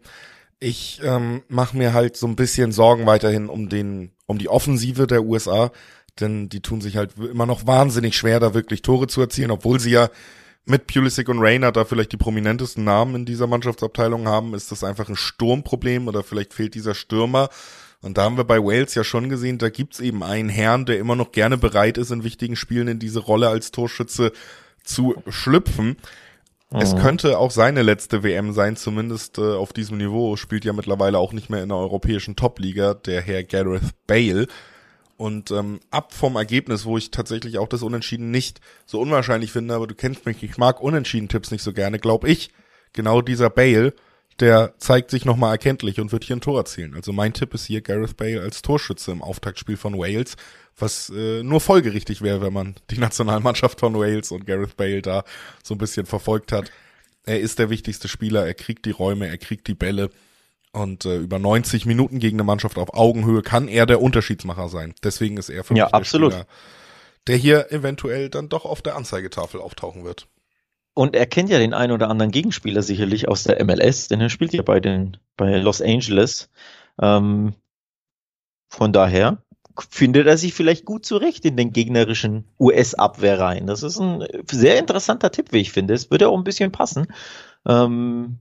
Ich 0.58 1.00
ähm, 1.04 1.42
mache 1.48 1.76
mir 1.76 1.92
halt 1.92 2.16
so 2.16 2.26
ein 2.26 2.34
bisschen 2.34 2.72
Sorgen 2.72 3.04
weiterhin 3.04 3.50
um 3.50 3.68
den, 3.68 4.12
um 4.26 4.38
die 4.38 4.48
Offensive 4.48 5.06
der 5.06 5.22
USA, 5.22 5.70
denn 6.20 6.48
die 6.48 6.60
tun 6.60 6.80
sich 6.80 6.96
halt 6.96 7.12
immer 7.18 7.46
noch 7.46 7.66
wahnsinnig 7.66 8.16
schwer, 8.16 8.40
da 8.40 8.54
wirklich 8.54 8.82
Tore 8.82 9.06
zu 9.06 9.20
erzielen, 9.20 9.50
obwohl 9.50 9.80
sie 9.80 9.90
ja 9.90 10.08
mit 10.64 10.86
Pulisic 10.86 11.28
und 11.28 11.38
Rayner 11.40 11.72
da 11.72 11.84
vielleicht 11.84 12.12
die 12.12 12.18
prominentesten 12.18 12.84
Namen 12.84 13.14
in 13.14 13.24
dieser 13.24 13.46
Mannschaftsabteilung 13.46 14.28
haben, 14.28 14.52
ist 14.54 14.70
das 14.70 14.84
einfach 14.84 15.08
ein 15.08 15.16
Sturmproblem 15.16 16.08
oder 16.08 16.22
vielleicht 16.22 16.52
fehlt 16.52 16.74
dieser 16.74 16.94
Stürmer. 16.94 17.48
Und 18.02 18.18
da 18.18 18.24
haben 18.24 18.36
wir 18.36 18.44
bei 18.44 18.58
Wales 18.58 18.94
ja 18.94 19.02
schon 19.02 19.28
gesehen, 19.28 19.58
da 19.58 19.70
gibt's 19.70 19.98
eben 19.98 20.22
einen 20.22 20.50
Herrn, 20.50 20.84
der 20.84 20.98
immer 20.98 21.16
noch 21.16 21.32
gerne 21.32 21.56
bereit 21.56 21.98
ist, 21.98 22.10
in 22.10 22.22
wichtigen 22.22 22.54
Spielen 22.54 22.86
in 22.86 22.98
diese 22.98 23.20
Rolle 23.20 23.48
als 23.48 23.70
Torschütze 23.70 24.32
zu 24.84 25.16
schlüpfen. 25.28 25.96
Es 26.70 26.94
Mhm. 26.94 26.98
könnte 26.98 27.38
auch 27.38 27.50
seine 27.50 27.82
letzte 27.82 28.22
WM 28.22 28.52
sein, 28.52 28.76
zumindest 28.76 29.38
äh, 29.38 29.54
auf 29.54 29.72
diesem 29.72 29.96
Niveau. 29.96 30.36
Spielt 30.36 30.66
ja 30.66 30.74
mittlerweile 30.74 31.18
auch 31.18 31.32
nicht 31.32 31.48
mehr 31.48 31.62
in 31.62 31.70
der 31.70 31.78
europäischen 31.78 32.36
Topliga, 32.36 32.92
der 32.92 33.22
Herr 33.22 33.42
Gareth 33.42 33.94
Bale. 34.06 34.46
Und 35.18 35.50
ähm, 35.50 35.80
ab 35.90 36.14
vom 36.14 36.36
Ergebnis, 36.36 36.84
wo 36.84 36.96
ich 36.96 37.10
tatsächlich 37.10 37.58
auch 37.58 37.66
das 37.66 37.82
Unentschieden 37.82 38.30
nicht 38.30 38.60
so 38.86 39.00
unwahrscheinlich 39.00 39.50
finde, 39.50 39.74
aber 39.74 39.88
du 39.88 39.96
kennst 39.96 40.24
mich, 40.26 40.44
ich 40.44 40.56
mag 40.58 40.80
Unentschieden-Tipps 40.80 41.50
nicht 41.50 41.64
so 41.64 41.72
gerne, 41.72 41.98
glaube 41.98 42.28
ich, 42.28 42.50
genau 42.92 43.20
dieser 43.20 43.50
Bale, 43.50 43.94
der 44.38 44.74
zeigt 44.78 45.10
sich 45.10 45.24
nochmal 45.24 45.50
erkenntlich 45.50 45.98
und 45.98 46.12
wird 46.12 46.22
hier 46.22 46.36
ein 46.36 46.40
Tor 46.40 46.60
erzielen. 46.60 46.94
Also 46.94 47.12
mein 47.12 47.32
Tipp 47.32 47.52
ist 47.52 47.66
hier 47.66 47.80
Gareth 47.80 48.16
Bale 48.16 48.40
als 48.40 48.62
Torschütze 48.62 49.10
im 49.10 49.20
Auftaktspiel 49.20 49.76
von 49.76 49.98
Wales, 49.98 50.36
was 50.76 51.10
äh, 51.10 51.42
nur 51.42 51.60
folgerichtig 51.60 52.22
wäre, 52.22 52.40
wenn 52.40 52.52
man 52.52 52.76
die 52.88 52.98
Nationalmannschaft 52.98 53.80
von 53.80 53.94
Wales 53.94 54.30
und 54.30 54.46
Gareth 54.46 54.76
Bale 54.76 55.02
da 55.02 55.24
so 55.64 55.74
ein 55.74 55.78
bisschen 55.78 56.06
verfolgt 56.06 56.52
hat. 56.52 56.70
Er 57.24 57.40
ist 57.40 57.58
der 57.58 57.70
wichtigste 57.70 58.06
Spieler, 58.06 58.46
er 58.46 58.54
kriegt 58.54 58.86
die 58.86 58.92
Räume, 58.92 59.26
er 59.26 59.38
kriegt 59.38 59.66
die 59.66 59.74
Bälle. 59.74 60.10
Und 60.72 61.04
äh, 61.06 61.16
über 61.16 61.38
90 61.38 61.86
Minuten 61.86 62.18
gegen 62.18 62.36
eine 62.36 62.44
Mannschaft 62.44 62.78
auf 62.78 62.94
Augenhöhe 62.94 63.42
kann 63.42 63.68
er 63.68 63.86
der 63.86 64.02
Unterschiedsmacher 64.02 64.68
sein. 64.68 64.94
Deswegen 65.02 65.36
ist 65.36 65.48
er 65.48 65.64
für 65.64 65.74
Ja, 65.74 65.84
mich 65.84 65.90
der 65.92 65.98
absolut. 65.98 66.32
Spieler, 66.32 66.46
der 67.26 67.36
hier 67.36 67.72
eventuell 67.72 68.28
dann 68.28 68.48
doch 68.48 68.64
auf 68.64 68.82
der 68.82 68.96
Anzeigetafel 68.96 69.60
auftauchen 69.60 70.04
wird. 70.04 70.28
Und 70.94 71.14
er 71.14 71.26
kennt 71.26 71.48
ja 71.48 71.58
den 71.58 71.74
einen 71.74 71.92
oder 71.92 72.10
anderen 72.10 72.32
Gegenspieler 72.32 72.82
sicherlich 72.82 73.28
aus 73.28 73.44
der 73.44 73.64
MLS, 73.64 74.08
denn 74.08 74.20
er 74.20 74.30
spielt 74.30 74.52
ja 74.52 74.62
bei 74.62 74.80
den 74.80 75.16
bei 75.36 75.56
Los 75.58 75.80
Angeles. 75.80 76.50
Ähm, 77.00 77.54
von 78.68 78.92
daher 78.92 79.42
findet 79.90 80.26
er 80.26 80.36
sich 80.36 80.54
vielleicht 80.54 80.84
gut 80.84 81.06
zurecht 81.06 81.44
in 81.44 81.56
den 81.56 81.72
gegnerischen 81.72 82.48
US-Abwehrreihen. 82.58 83.66
Das 83.68 83.82
ist 83.84 83.98
ein 84.00 84.26
sehr 84.50 84.78
interessanter 84.78 85.30
Tipp, 85.30 85.52
wie 85.52 85.58
ich 85.60 85.70
finde. 85.72 85.94
Es 85.94 86.10
würde 86.10 86.28
auch 86.28 86.36
ein 86.36 86.44
bisschen 86.44 86.72
passen, 86.72 87.06
ähm, 87.66 88.40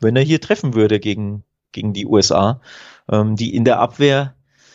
wenn 0.00 0.16
er 0.16 0.22
hier 0.22 0.40
treffen 0.40 0.74
würde 0.74 0.98
gegen, 1.00 1.44
gegen 1.72 1.92
die 1.92 2.06
USA, 2.06 2.60
ähm, 3.10 3.36
die 3.36 3.54
in 3.54 3.64
der 3.64 3.78
Abwehr 3.80 4.34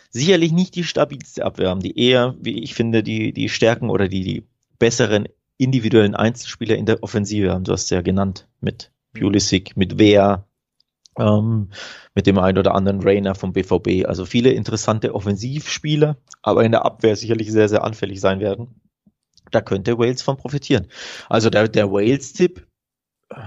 sicherlich 0.09 0.51
nicht 0.51 0.75
die 0.75 0.83
stabilste 0.83 1.43
Abwehr 1.43 1.69
haben, 1.69 1.81
die 1.81 1.97
eher, 1.97 2.35
wie 2.39 2.63
ich 2.63 2.75
finde, 2.75 3.03
die, 3.03 3.33
die 3.33 3.49
Stärken 3.49 3.89
oder 3.89 4.07
die, 4.07 4.23
die 4.23 4.47
besseren 4.79 5.27
individuellen 5.57 6.15
Einzelspieler 6.15 6.75
in 6.75 6.85
der 6.85 7.01
Offensive 7.03 7.51
haben. 7.51 7.63
Du 7.63 7.71
hast 7.71 7.89
ja 7.89 8.01
genannt 8.01 8.47
mit 8.61 8.91
Pulisic, 9.13 9.75
mit 9.77 9.97
Wehr, 9.97 10.47
ähm, 11.17 11.69
mit 12.15 12.27
dem 12.27 12.37
einen 12.37 12.57
oder 12.57 12.75
anderen 12.75 13.01
Rainer 13.01 13.35
vom 13.35 13.53
BVB. 13.53 14.05
Also 14.07 14.25
viele 14.25 14.51
interessante 14.51 15.13
Offensivspieler, 15.13 16.17
aber 16.41 16.63
in 16.63 16.71
der 16.71 16.85
Abwehr 16.85 17.15
sicherlich 17.15 17.51
sehr, 17.51 17.69
sehr 17.69 17.83
anfällig 17.83 18.19
sein 18.19 18.39
werden. 18.39 18.81
Da 19.51 19.61
könnte 19.61 19.97
Wales 19.99 20.21
von 20.21 20.37
profitieren. 20.37 20.87
Also 21.29 21.49
der, 21.49 21.67
der 21.67 21.91
Wales-Tipp, 21.91 22.65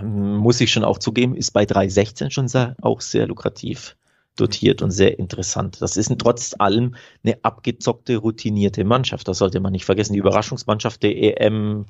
muss 0.02 0.60
ich 0.60 0.72
schon 0.72 0.84
auch 0.84 0.98
zugeben, 0.98 1.34
ist 1.34 1.52
bei 1.52 1.64
3,16 1.64 2.30
schon 2.30 2.48
sehr, 2.48 2.76
auch 2.80 3.00
sehr 3.00 3.26
lukrativ 3.26 3.96
dotiert 4.36 4.82
und 4.82 4.90
sehr 4.90 5.18
interessant. 5.18 5.80
Das 5.80 5.96
ist 5.96 6.12
trotz 6.18 6.54
allem 6.58 6.94
eine 7.24 7.38
abgezockte, 7.42 8.16
routinierte 8.16 8.84
Mannschaft. 8.84 9.26
Das 9.28 9.38
sollte 9.38 9.60
man 9.60 9.72
nicht 9.72 9.84
vergessen. 9.84 10.12
Die 10.12 10.18
Überraschungsmannschaft 10.18 11.02
der 11.02 11.40
EM 11.40 11.86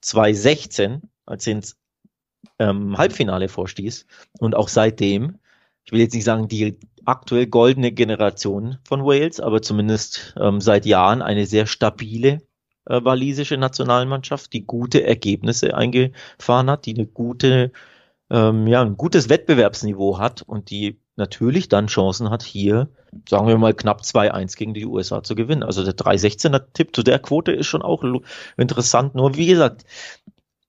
2016, 0.00 1.02
als 1.26 1.44
sie 1.44 1.50
ins 1.52 1.76
ähm, 2.58 2.96
Halbfinale 2.96 3.48
vorstieß 3.48 4.06
und 4.38 4.54
auch 4.54 4.68
seitdem, 4.68 5.38
ich 5.84 5.92
will 5.92 6.00
jetzt 6.00 6.14
nicht 6.14 6.24
sagen 6.24 6.48
die 6.48 6.78
aktuell 7.04 7.46
goldene 7.46 7.92
Generation 7.92 8.78
von 8.84 9.04
Wales, 9.04 9.40
aber 9.40 9.62
zumindest 9.62 10.34
ähm, 10.40 10.60
seit 10.60 10.86
Jahren 10.86 11.22
eine 11.22 11.46
sehr 11.46 11.66
stabile 11.66 12.42
äh, 12.90 13.04
walisische 13.04 13.56
Nationalmannschaft, 13.56 14.52
die 14.52 14.66
gute 14.66 15.04
Ergebnisse 15.04 15.74
eingefahren 15.74 16.68
hat, 16.70 16.86
die 16.86 16.94
eine 16.94 17.06
gute, 17.06 17.72
ähm, 18.30 18.66
ja, 18.66 18.82
ein 18.82 18.96
gutes 18.96 19.28
Wettbewerbsniveau 19.28 20.18
hat 20.18 20.42
und 20.42 20.70
die 20.70 20.98
natürlich 21.16 21.68
dann 21.68 21.86
Chancen 21.86 22.30
hat, 22.30 22.42
hier, 22.42 22.88
sagen 23.28 23.46
wir 23.46 23.58
mal, 23.58 23.74
knapp 23.74 24.00
2-1 24.02 24.56
gegen 24.56 24.74
die 24.74 24.86
USA 24.86 25.22
zu 25.22 25.34
gewinnen. 25.34 25.62
Also 25.62 25.84
der 25.84 25.94
3-16er 25.94 26.72
Tipp 26.72 26.94
zu 26.96 27.02
der 27.02 27.18
Quote 27.18 27.52
ist 27.52 27.66
schon 27.66 27.82
auch 27.82 28.02
interessant. 28.56 29.14
Nur 29.14 29.36
wie 29.36 29.46
gesagt, 29.46 29.84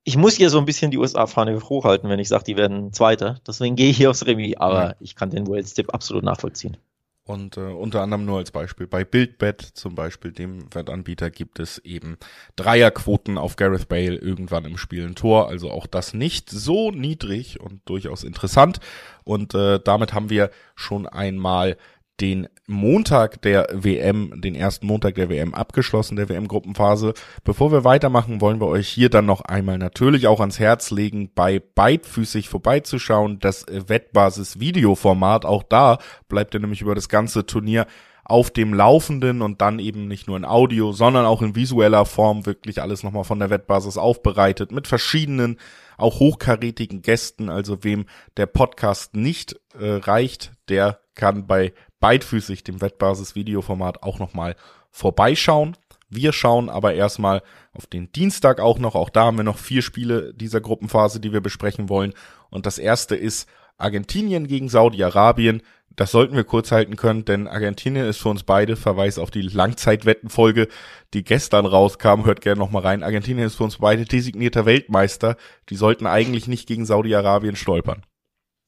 ich 0.04 0.18
muss 0.18 0.36
hier 0.36 0.50
so 0.50 0.58
ein 0.58 0.66
bisschen 0.66 0.92
die 0.92 0.98
USA-Fahne 0.98 1.60
hochhalten, 1.62 2.10
wenn 2.10 2.20
ich 2.20 2.28
sage, 2.28 2.44
die 2.44 2.58
werden 2.58 2.92
Zweiter. 2.92 3.40
Deswegen 3.48 3.76
gehe 3.76 3.90
ich 3.92 3.98
hier 3.98 4.10
aufs 4.10 4.26
Remis, 4.26 4.58
aber 4.58 4.84
Ja. 4.84 4.96
ich 5.00 5.16
kann 5.16 5.30
den 5.30 5.48
Wales-Tipp 5.48 5.94
absolut 5.94 6.24
nachvollziehen. 6.24 6.78
Und 7.24 7.56
äh, 7.56 7.62
unter 7.62 8.02
anderem 8.02 8.26
nur 8.26 8.40
als 8.40 8.52
Beispiel. 8.52 8.88
Bei 8.88 9.06
Bildbet 9.06 9.62
zum 9.62 9.94
Beispiel, 9.94 10.32
dem 10.32 10.74
Wettanbieter, 10.74 11.30
gibt 11.30 11.60
es 11.60 11.78
eben 11.80 12.18
Dreierquoten 12.56 13.38
auf 13.38 13.56
Gareth 13.56 13.88
Bale 13.88 14.16
irgendwann 14.16 14.66
im 14.66 14.78
Spiel 14.78 15.06
ein 15.06 15.16
Tor. 15.16 15.48
Also 15.48 15.70
auch 15.70 15.86
das 15.86 16.14
nicht 16.16 16.50
so 16.50 16.90
niedrig 16.90 17.60
und 17.60 17.88
durchaus 17.88 18.24
interessant. 18.24 18.80
Und 19.24 19.54
äh, 19.54 19.80
damit 19.84 20.14
haben 20.14 20.32
wir 20.32 20.50
schon 20.76 21.06
einmal 21.08 21.78
den 22.22 22.48
Montag 22.68 23.42
der 23.42 23.68
WM, 23.74 24.40
den 24.42 24.54
ersten 24.54 24.86
Montag 24.86 25.16
der 25.16 25.30
WM 25.30 25.54
abgeschlossen, 25.54 26.16
der 26.16 26.30
WM-Gruppenphase. 26.30 27.14
Bevor 27.44 27.72
wir 27.72 27.84
weitermachen, 27.84 28.40
wollen 28.40 28.62
wir 28.62 28.68
euch 28.68 28.88
hier 28.88 29.10
dann 29.10 29.26
noch 29.26 29.42
einmal 29.42 29.80
natürlich 29.80 30.28
auch 30.28 30.40
ans 30.40 30.60
Herz 30.60 30.92
legen, 30.92 31.32
bei 31.34 31.60
beidfüßig 31.60 32.48
vorbeizuschauen. 32.48 33.40
Das 33.40 33.68
äh, 33.68 33.90
Wettbasis-Videoformat, 33.90 35.46
auch 35.46 35.64
da 35.64 35.98
bleibt 36.30 36.54
ihr 36.54 36.60
nämlich 36.60 36.82
über 36.82 36.96
das 36.96 37.10
ganze 37.10 37.46
Turnier 37.46 37.88
auf 38.24 38.52
dem 38.52 38.74
Laufenden 38.74 39.42
und 39.42 39.62
dann 39.62 39.80
eben 39.80 40.08
nicht 40.08 40.28
nur 40.28 40.38
in 40.38 40.46
Audio, 40.46 40.92
sondern 40.92 41.26
auch 41.26 41.42
in 41.42 41.56
visueller 41.56 42.06
Form 42.06 42.46
wirklich 42.46 42.82
alles 42.82 43.04
nochmal 43.04 43.24
von 43.24 43.40
der 43.40 43.50
Wettbasis 43.50 43.98
aufbereitet 43.98 44.72
mit 44.72 44.88
verschiedenen, 44.88 45.58
auch 45.98 46.20
hochkarätigen 46.20 47.02
Gästen. 47.02 47.50
Also 47.50 47.84
wem 47.84 48.06
der 48.38 48.46
Podcast 48.46 49.16
nicht 49.16 49.60
äh, 49.78 49.96
reicht, 49.96 50.54
der 50.70 51.00
kann 51.16 51.48
bei 51.48 51.74
beidfüßig 52.02 52.66
dem 52.66 52.82
Wettbasis-Videoformat 52.82 54.04
auch 54.04 54.20
nochmal 54.20 54.58
vorbeischauen. 54.90 55.78
Wir 56.10 56.34
schauen 56.34 56.70
aber 56.70 56.94
erstmal 56.94 57.42
auf 57.74 57.88
den 57.88 58.12
Dienstag 58.12 58.60
auch 58.60 58.80
noch. 58.80 58.96
Auch 58.96 59.10
da 59.10 59.26
haben 59.26 59.38
wir 59.38 59.46
noch 59.46 59.58
vier 59.58 59.82
Spiele 59.82 60.34
dieser 60.34 60.60
Gruppenphase, 60.60 61.22
die 61.22 61.32
wir 61.32 61.40
besprechen 61.40 61.88
wollen. 61.88 62.14
Und 62.50 62.66
das 62.66 62.78
erste 62.78 63.16
ist 63.16 63.48
Argentinien 63.78 64.48
gegen 64.48 64.68
Saudi-Arabien. 64.68 65.62
Das 65.96 66.12
sollten 66.12 66.36
wir 66.36 66.44
kurz 66.44 66.72
halten 66.72 66.96
können, 66.96 67.26
denn 67.26 67.48
Argentinien 67.48 68.06
ist 68.06 68.22
für 68.22 68.30
uns 68.30 68.44
beide, 68.44 68.76
Verweis 68.76 69.20
auf 69.20 69.32
die 69.32 69.42
Langzeitwettenfolge, 69.42 70.68
die 71.14 71.24
gestern 71.24 71.66
rauskam, 71.66 72.26
hört 72.26 72.42
gerne 72.42 72.60
nochmal 72.60 72.84
rein. 72.84 73.04
Argentinien 73.04 73.48
ist 73.48 73.56
für 73.56 73.66
uns 73.66 73.78
beide 73.78 74.06
designierter 74.06 74.66
Weltmeister. 74.66 75.36
Die 75.70 75.76
sollten 75.76 76.08
eigentlich 76.08 76.48
nicht 76.48 76.68
gegen 76.68 76.86
Saudi-Arabien 76.86 77.56
stolpern. 77.56 78.04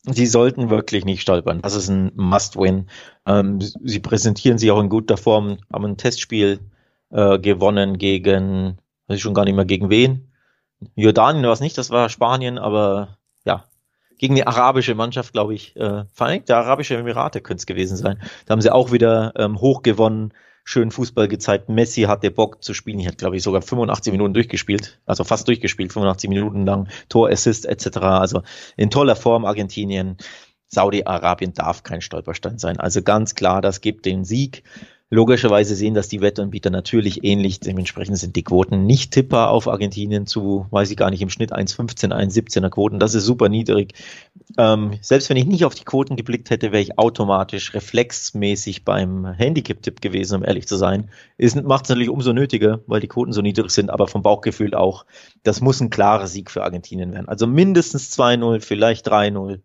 Sie 0.05 0.25
sollten 0.25 0.69
wirklich 0.69 1.05
nicht 1.05 1.21
stolpern. 1.21 1.61
Das 1.61 1.75
ist 1.75 1.87
ein 1.87 2.11
Must-Win. 2.15 2.89
Ähm, 3.25 3.61
sie 3.61 3.99
präsentieren 3.99 4.57
sich 4.57 4.69
auch 4.71 4.81
in 4.81 4.89
guter 4.89 5.15
Form, 5.17 5.57
haben 5.71 5.85
ein 5.85 5.97
Testspiel 5.97 6.59
äh, 7.09 7.39
gewonnen 7.39 7.97
gegen, 7.97 8.79
weiß 9.07 9.17
ich 9.17 9.21
schon 9.21 9.33
gar 9.33 9.45
nicht 9.45 9.55
mehr 9.55 9.65
gegen 9.65 9.89
wen. 9.89 10.33
Jordanien 10.95 11.45
war 11.45 11.53
es 11.53 11.61
nicht, 11.61 11.77
das 11.77 11.89
war 11.89 12.09
Spanien, 12.09 12.57
aber 12.57 13.17
ja, 13.45 13.63
gegen 14.17 14.35
die 14.35 14.45
arabische 14.45 14.95
Mannschaft, 14.95 15.31
glaube 15.31 15.53
ich, 15.53 15.75
äh, 15.77 16.03
Vereinigte 16.11 16.57
Arabische 16.57 16.97
Emirate 16.97 17.39
könnte 17.39 17.61
es 17.61 17.65
gewesen 17.65 17.95
sein. 17.95 18.21
Da 18.45 18.51
haben 18.51 18.61
sie 18.61 18.73
auch 18.73 18.91
wieder 18.91 19.33
ähm, 19.37 19.61
hoch 19.61 19.83
gewonnen, 19.83 20.33
schön 20.63 20.91
Fußball 20.91 21.27
gezeigt. 21.27 21.69
Messi 21.69 22.03
hatte 22.03 22.31
Bock 22.31 22.63
zu 22.63 22.73
spielen. 22.73 22.99
Ich 22.99 23.07
hat, 23.07 23.17
glaube 23.17 23.35
ich, 23.37 23.43
sogar 23.43 23.61
85 23.61 24.11
Minuten 24.11 24.33
durchgespielt, 24.33 24.99
also 25.05 25.23
fast 25.23 25.47
durchgespielt, 25.47 25.93
85 25.93 26.29
Minuten 26.29 26.65
lang, 26.65 26.87
Tor, 27.09 27.29
Assist 27.29 27.65
etc. 27.65 27.97
Also 27.97 28.43
in 28.77 28.89
toller 28.89 29.15
Form 29.15 29.45
Argentinien. 29.45 30.17
Saudi-Arabien 30.67 31.53
darf 31.53 31.83
kein 31.83 32.01
Stolperstein 32.01 32.57
sein. 32.57 32.79
Also 32.79 33.03
ganz 33.03 33.35
klar, 33.35 33.61
das 33.61 33.79
gibt 33.79 34.05
den 34.05 34.25
Sieg. 34.25 34.63
Logischerweise 35.13 35.75
sehen 35.75 35.93
das 35.93 36.07
die 36.07 36.21
Wettanbieter 36.21 36.71
natürlich 36.71 37.23
ähnlich. 37.23 37.59
Dementsprechend 37.59 38.17
sind 38.17 38.35
die 38.35 38.43
Quoten 38.43 38.85
nicht 38.85 39.11
tippbar 39.11 39.51
auf 39.51 39.67
Argentinien 39.67 40.25
zu, 40.25 40.65
weiß 40.71 40.89
ich 40.89 40.97
gar 40.97 41.11
nicht, 41.11 41.21
im 41.21 41.29
Schnitt 41.29 41.53
1,15, 41.53 42.11
1,17er 42.11 42.69
Quoten. 42.69 42.99
Das 42.99 43.13
ist 43.13 43.25
super 43.25 43.47
niedrig. 43.47 43.93
Ähm, 44.57 44.97
selbst 45.01 45.29
wenn 45.29 45.37
ich 45.37 45.45
nicht 45.45 45.65
auf 45.65 45.75
die 45.75 45.85
Quoten 45.85 46.15
geblickt 46.15 46.49
hätte, 46.49 46.71
wäre 46.71 46.81
ich 46.81 46.97
automatisch 46.97 47.75
reflexmäßig 47.75 48.85
beim 48.85 49.25
Handicap-Tipp 49.25 50.01
gewesen, 50.01 50.37
um 50.37 50.43
ehrlich 50.43 50.67
zu 50.67 50.77
sein. 50.77 51.09
Macht 51.63 51.85
es 51.85 51.89
natürlich 51.89 52.09
umso 52.09 52.33
nötiger, 52.33 52.79
weil 52.87 52.99
die 52.99 53.07
Quoten 53.07 53.33
so 53.33 53.41
niedrig 53.41 53.69
sind, 53.69 53.91
aber 53.91 54.07
vom 54.07 54.23
Bauchgefühl 54.23 54.73
auch. 54.73 55.05
Das 55.43 55.61
muss 55.61 55.79
ein 55.79 55.91
klarer 55.91 56.25
Sieg 56.25 56.49
für 56.49 56.63
Argentinien 56.63 57.13
werden. 57.13 57.29
Also 57.29 57.45
mindestens 57.45 58.17
2-0, 58.17 58.61
vielleicht 58.61 59.07
3-0. 59.07 59.59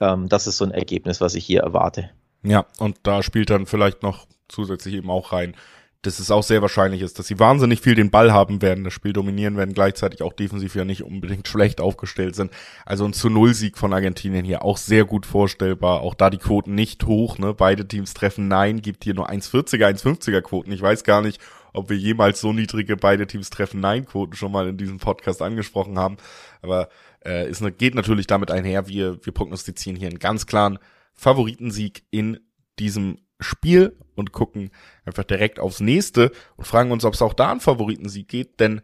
Ähm, 0.00 0.28
das 0.28 0.46
ist 0.46 0.58
so 0.58 0.66
ein 0.66 0.70
Ergebnis, 0.70 1.22
was 1.22 1.34
ich 1.34 1.46
hier 1.46 1.62
erwarte. 1.62 2.10
Ja, 2.42 2.66
und 2.78 2.98
da 3.04 3.22
spielt 3.22 3.50
dann 3.50 3.66
vielleicht 3.66 4.02
noch 4.02 4.26
zusätzlich 4.48 4.94
eben 4.94 5.10
auch 5.10 5.32
rein, 5.32 5.54
dass 6.02 6.18
es 6.18 6.32
auch 6.32 6.42
sehr 6.42 6.62
wahrscheinlich 6.62 7.00
ist, 7.00 7.20
dass 7.20 7.28
sie 7.28 7.38
wahnsinnig 7.38 7.80
viel 7.80 7.94
den 7.94 8.10
Ball 8.10 8.32
haben 8.32 8.60
werden, 8.60 8.82
das 8.82 8.92
Spiel 8.92 9.12
dominieren 9.12 9.56
werden, 9.56 9.72
gleichzeitig 9.72 10.22
auch 10.22 10.32
defensiv 10.32 10.74
ja 10.74 10.84
nicht 10.84 11.04
unbedingt 11.04 11.46
schlecht 11.48 11.80
aufgestellt 11.80 12.34
sind. 12.34 12.50
Also 12.84 13.04
ein 13.04 13.12
zu 13.12 13.30
Null 13.30 13.54
Sieg 13.54 13.78
von 13.78 13.92
Argentinien 13.92 14.44
hier 14.44 14.64
auch 14.64 14.76
sehr 14.76 15.04
gut 15.04 15.26
vorstellbar. 15.26 16.00
Auch 16.00 16.14
da 16.14 16.28
die 16.28 16.38
Quoten 16.38 16.74
nicht 16.74 17.06
hoch, 17.06 17.38
ne? 17.38 17.54
Beide 17.54 17.86
Teams 17.86 18.14
treffen 18.14 18.48
Nein, 18.48 18.82
gibt 18.82 19.04
hier 19.04 19.14
nur 19.14 19.30
1,40er, 19.30 19.86
1,50er 19.86 20.40
Quoten. 20.40 20.72
Ich 20.72 20.82
weiß 20.82 21.04
gar 21.04 21.22
nicht, 21.22 21.40
ob 21.72 21.88
wir 21.88 21.96
jemals 21.96 22.40
so 22.40 22.52
niedrige 22.52 22.96
beide 22.96 23.28
Teams 23.28 23.50
treffen 23.50 23.80
Nein 23.80 24.04
Quoten 24.04 24.34
schon 24.34 24.50
mal 24.50 24.66
in 24.66 24.76
diesem 24.76 24.98
Podcast 24.98 25.40
angesprochen 25.40 26.00
haben. 26.00 26.16
Aber 26.62 26.88
äh, 27.24 27.48
ist, 27.48 27.62
geht 27.78 27.94
natürlich 27.94 28.26
damit 28.26 28.50
einher, 28.50 28.88
wir, 28.88 29.24
wir 29.24 29.32
prognostizieren 29.32 29.96
hier 29.96 30.08
einen 30.08 30.18
ganz 30.18 30.46
klaren 30.46 30.80
Favoritensieg 31.14 32.04
in 32.10 32.40
diesem 32.78 33.18
Spiel 33.40 33.96
und 34.14 34.32
gucken 34.32 34.70
einfach 35.04 35.24
direkt 35.24 35.58
aufs 35.58 35.80
nächste 35.80 36.32
und 36.56 36.66
fragen 36.66 36.92
uns, 36.92 37.04
ob 37.04 37.14
es 37.14 37.22
auch 37.22 37.34
da 37.34 37.50
einen 37.50 37.60
Favoritensieg 37.60 38.28
geht, 38.28 38.60
denn 38.60 38.82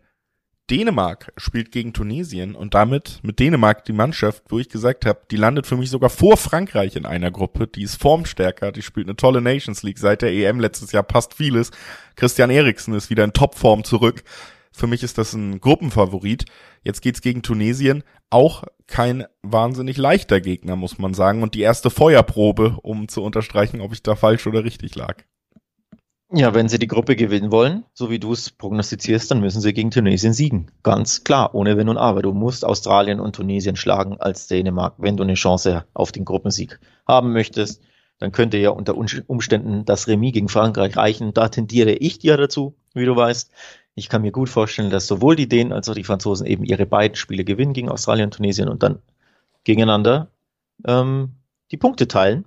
Dänemark 0.70 1.32
spielt 1.38 1.72
gegen 1.72 1.94
Tunesien 1.94 2.54
und 2.54 2.74
damit 2.74 3.20
mit 3.22 3.38
Dänemark 3.38 3.86
die 3.86 3.94
Mannschaft, 3.94 4.42
wo 4.50 4.58
ich 4.58 4.68
gesagt 4.68 5.06
habe, 5.06 5.22
die 5.30 5.36
landet 5.36 5.66
für 5.66 5.78
mich 5.78 5.88
sogar 5.88 6.10
vor 6.10 6.36
Frankreich 6.36 6.94
in 6.96 7.06
einer 7.06 7.30
Gruppe, 7.30 7.66
die 7.66 7.84
ist 7.84 8.00
formstärker, 8.00 8.70
die 8.70 8.82
spielt 8.82 9.06
eine 9.06 9.16
tolle 9.16 9.40
Nations 9.40 9.82
League 9.82 9.98
seit 9.98 10.20
der 10.20 10.30
EM 10.30 10.60
letztes 10.60 10.92
Jahr, 10.92 11.04
passt 11.04 11.32
vieles. 11.32 11.70
Christian 12.16 12.50
Eriksen 12.50 12.92
ist 12.92 13.08
wieder 13.08 13.24
in 13.24 13.32
Topform 13.32 13.84
zurück. 13.84 14.22
Für 14.78 14.86
mich 14.86 15.02
ist 15.02 15.18
das 15.18 15.32
ein 15.32 15.60
Gruppenfavorit. 15.60 16.44
Jetzt 16.84 17.02
geht's 17.02 17.20
gegen 17.20 17.42
Tunesien. 17.42 18.04
Auch 18.30 18.62
kein 18.86 19.24
wahnsinnig 19.42 19.96
leichter 19.96 20.40
Gegner, 20.40 20.76
muss 20.76 20.98
man 20.98 21.14
sagen. 21.14 21.42
Und 21.42 21.54
die 21.56 21.62
erste 21.62 21.90
Feuerprobe, 21.90 22.78
um 22.82 23.08
zu 23.08 23.24
unterstreichen, 23.24 23.80
ob 23.80 23.92
ich 23.92 24.04
da 24.04 24.14
falsch 24.14 24.46
oder 24.46 24.62
richtig 24.62 24.94
lag. 24.94 25.16
Ja, 26.30 26.54
wenn 26.54 26.68
sie 26.68 26.78
die 26.78 26.86
Gruppe 26.86 27.16
gewinnen 27.16 27.50
wollen, 27.50 27.86
so 27.92 28.08
wie 28.08 28.20
du 28.20 28.32
es 28.32 28.50
prognostizierst, 28.50 29.28
dann 29.32 29.40
müssen 29.40 29.60
sie 29.60 29.72
gegen 29.72 29.90
Tunesien 29.90 30.32
siegen. 30.32 30.70
Ganz 30.84 31.24
klar, 31.24 31.56
ohne 31.56 31.76
Wenn 31.76 31.88
und 31.88 31.98
Aber. 31.98 32.22
Du 32.22 32.32
musst 32.32 32.64
Australien 32.64 33.18
und 33.18 33.34
Tunesien 33.34 33.74
schlagen 33.74 34.18
als 34.20 34.46
Dänemark, 34.46 34.94
wenn 34.98 35.16
du 35.16 35.24
eine 35.24 35.34
Chance 35.34 35.86
auf 35.92 36.12
den 36.12 36.24
Gruppensieg 36.24 36.78
haben 37.08 37.32
möchtest. 37.32 37.82
Dann 38.20 38.30
könnte 38.30 38.58
ja 38.58 38.70
unter 38.70 38.96
Umständen 38.96 39.84
das 39.84 40.06
Remis 40.06 40.34
gegen 40.34 40.48
Frankreich 40.48 40.96
reichen. 40.96 41.34
Da 41.34 41.48
tendiere 41.48 41.92
ich 41.92 42.18
dir 42.18 42.36
dazu, 42.36 42.76
wie 42.92 43.06
du 43.06 43.16
weißt. 43.16 43.50
Ich 43.98 44.08
kann 44.08 44.22
mir 44.22 44.30
gut 44.30 44.48
vorstellen, 44.48 44.90
dass 44.90 45.08
sowohl 45.08 45.34
die 45.34 45.48
Dänen 45.48 45.72
als 45.72 45.88
auch 45.88 45.94
die 45.94 46.04
Franzosen 46.04 46.46
eben 46.46 46.64
ihre 46.64 46.86
beiden 46.86 47.16
Spiele 47.16 47.44
gewinnen 47.44 47.72
gegen 47.72 47.88
Australien 47.88 48.26
und 48.26 48.34
Tunesien 48.34 48.68
und 48.68 48.84
dann 48.84 49.02
gegeneinander 49.64 50.30
ähm, 50.86 51.32
die 51.72 51.76
Punkte 51.78 52.06
teilen. 52.06 52.44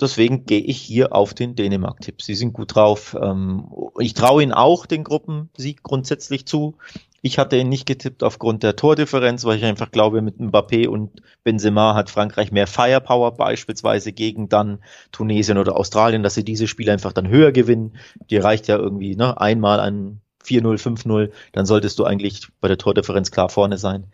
Deswegen 0.00 0.44
gehe 0.44 0.60
ich 0.60 0.80
hier 0.80 1.12
auf 1.14 1.34
den 1.34 1.56
Dänemark-Tipp. 1.56 2.22
Sie 2.22 2.34
sind 2.34 2.52
gut 2.52 2.76
drauf. 2.76 3.16
Ähm, 3.20 3.68
ich 3.98 4.14
traue 4.14 4.42
ihnen 4.42 4.52
auch 4.52 4.86
den 4.86 5.02
Gruppensieg 5.02 5.82
grundsätzlich 5.82 6.46
zu. 6.46 6.76
Ich 7.22 7.38
hatte 7.38 7.56
ihn 7.56 7.68
nicht 7.68 7.86
getippt 7.86 8.22
aufgrund 8.22 8.62
der 8.62 8.76
Tordifferenz, 8.76 9.44
weil 9.44 9.56
ich 9.56 9.64
einfach 9.64 9.90
glaube, 9.90 10.22
mit 10.22 10.38
Mbappé 10.38 10.86
und 10.86 11.22
Benzema 11.42 11.94
hat 11.94 12.08
Frankreich 12.08 12.52
mehr 12.52 12.68
Firepower 12.68 13.32
beispielsweise 13.32 14.12
gegen 14.12 14.48
dann 14.48 14.78
Tunesien 15.10 15.58
oder 15.58 15.76
Australien, 15.76 16.22
dass 16.22 16.34
sie 16.34 16.44
diese 16.44 16.68
Spiele 16.68 16.92
einfach 16.92 17.12
dann 17.12 17.26
höher 17.26 17.50
gewinnen. 17.50 17.96
Die 18.30 18.36
reicht 18.36 18.68
ja 18.68 18.76
irgendwie 18.76 19.16
ne, 19.16 19.40
einmal 19.40 19.80
an 19.80 20.20
4-0, 20.46 20.80
5-0, 20.80 21.30
dann 21.52 21.66
solltest 21.66 21.98
du 21.98 22.04
eigentlich 22.04 22.48
bei 22.60 22.68
der 22.68 22.78
Tordifferenz 22.78 23.30
klar 23.30 23.48
vorne 23.48 23.78
sein. 23.78 24.06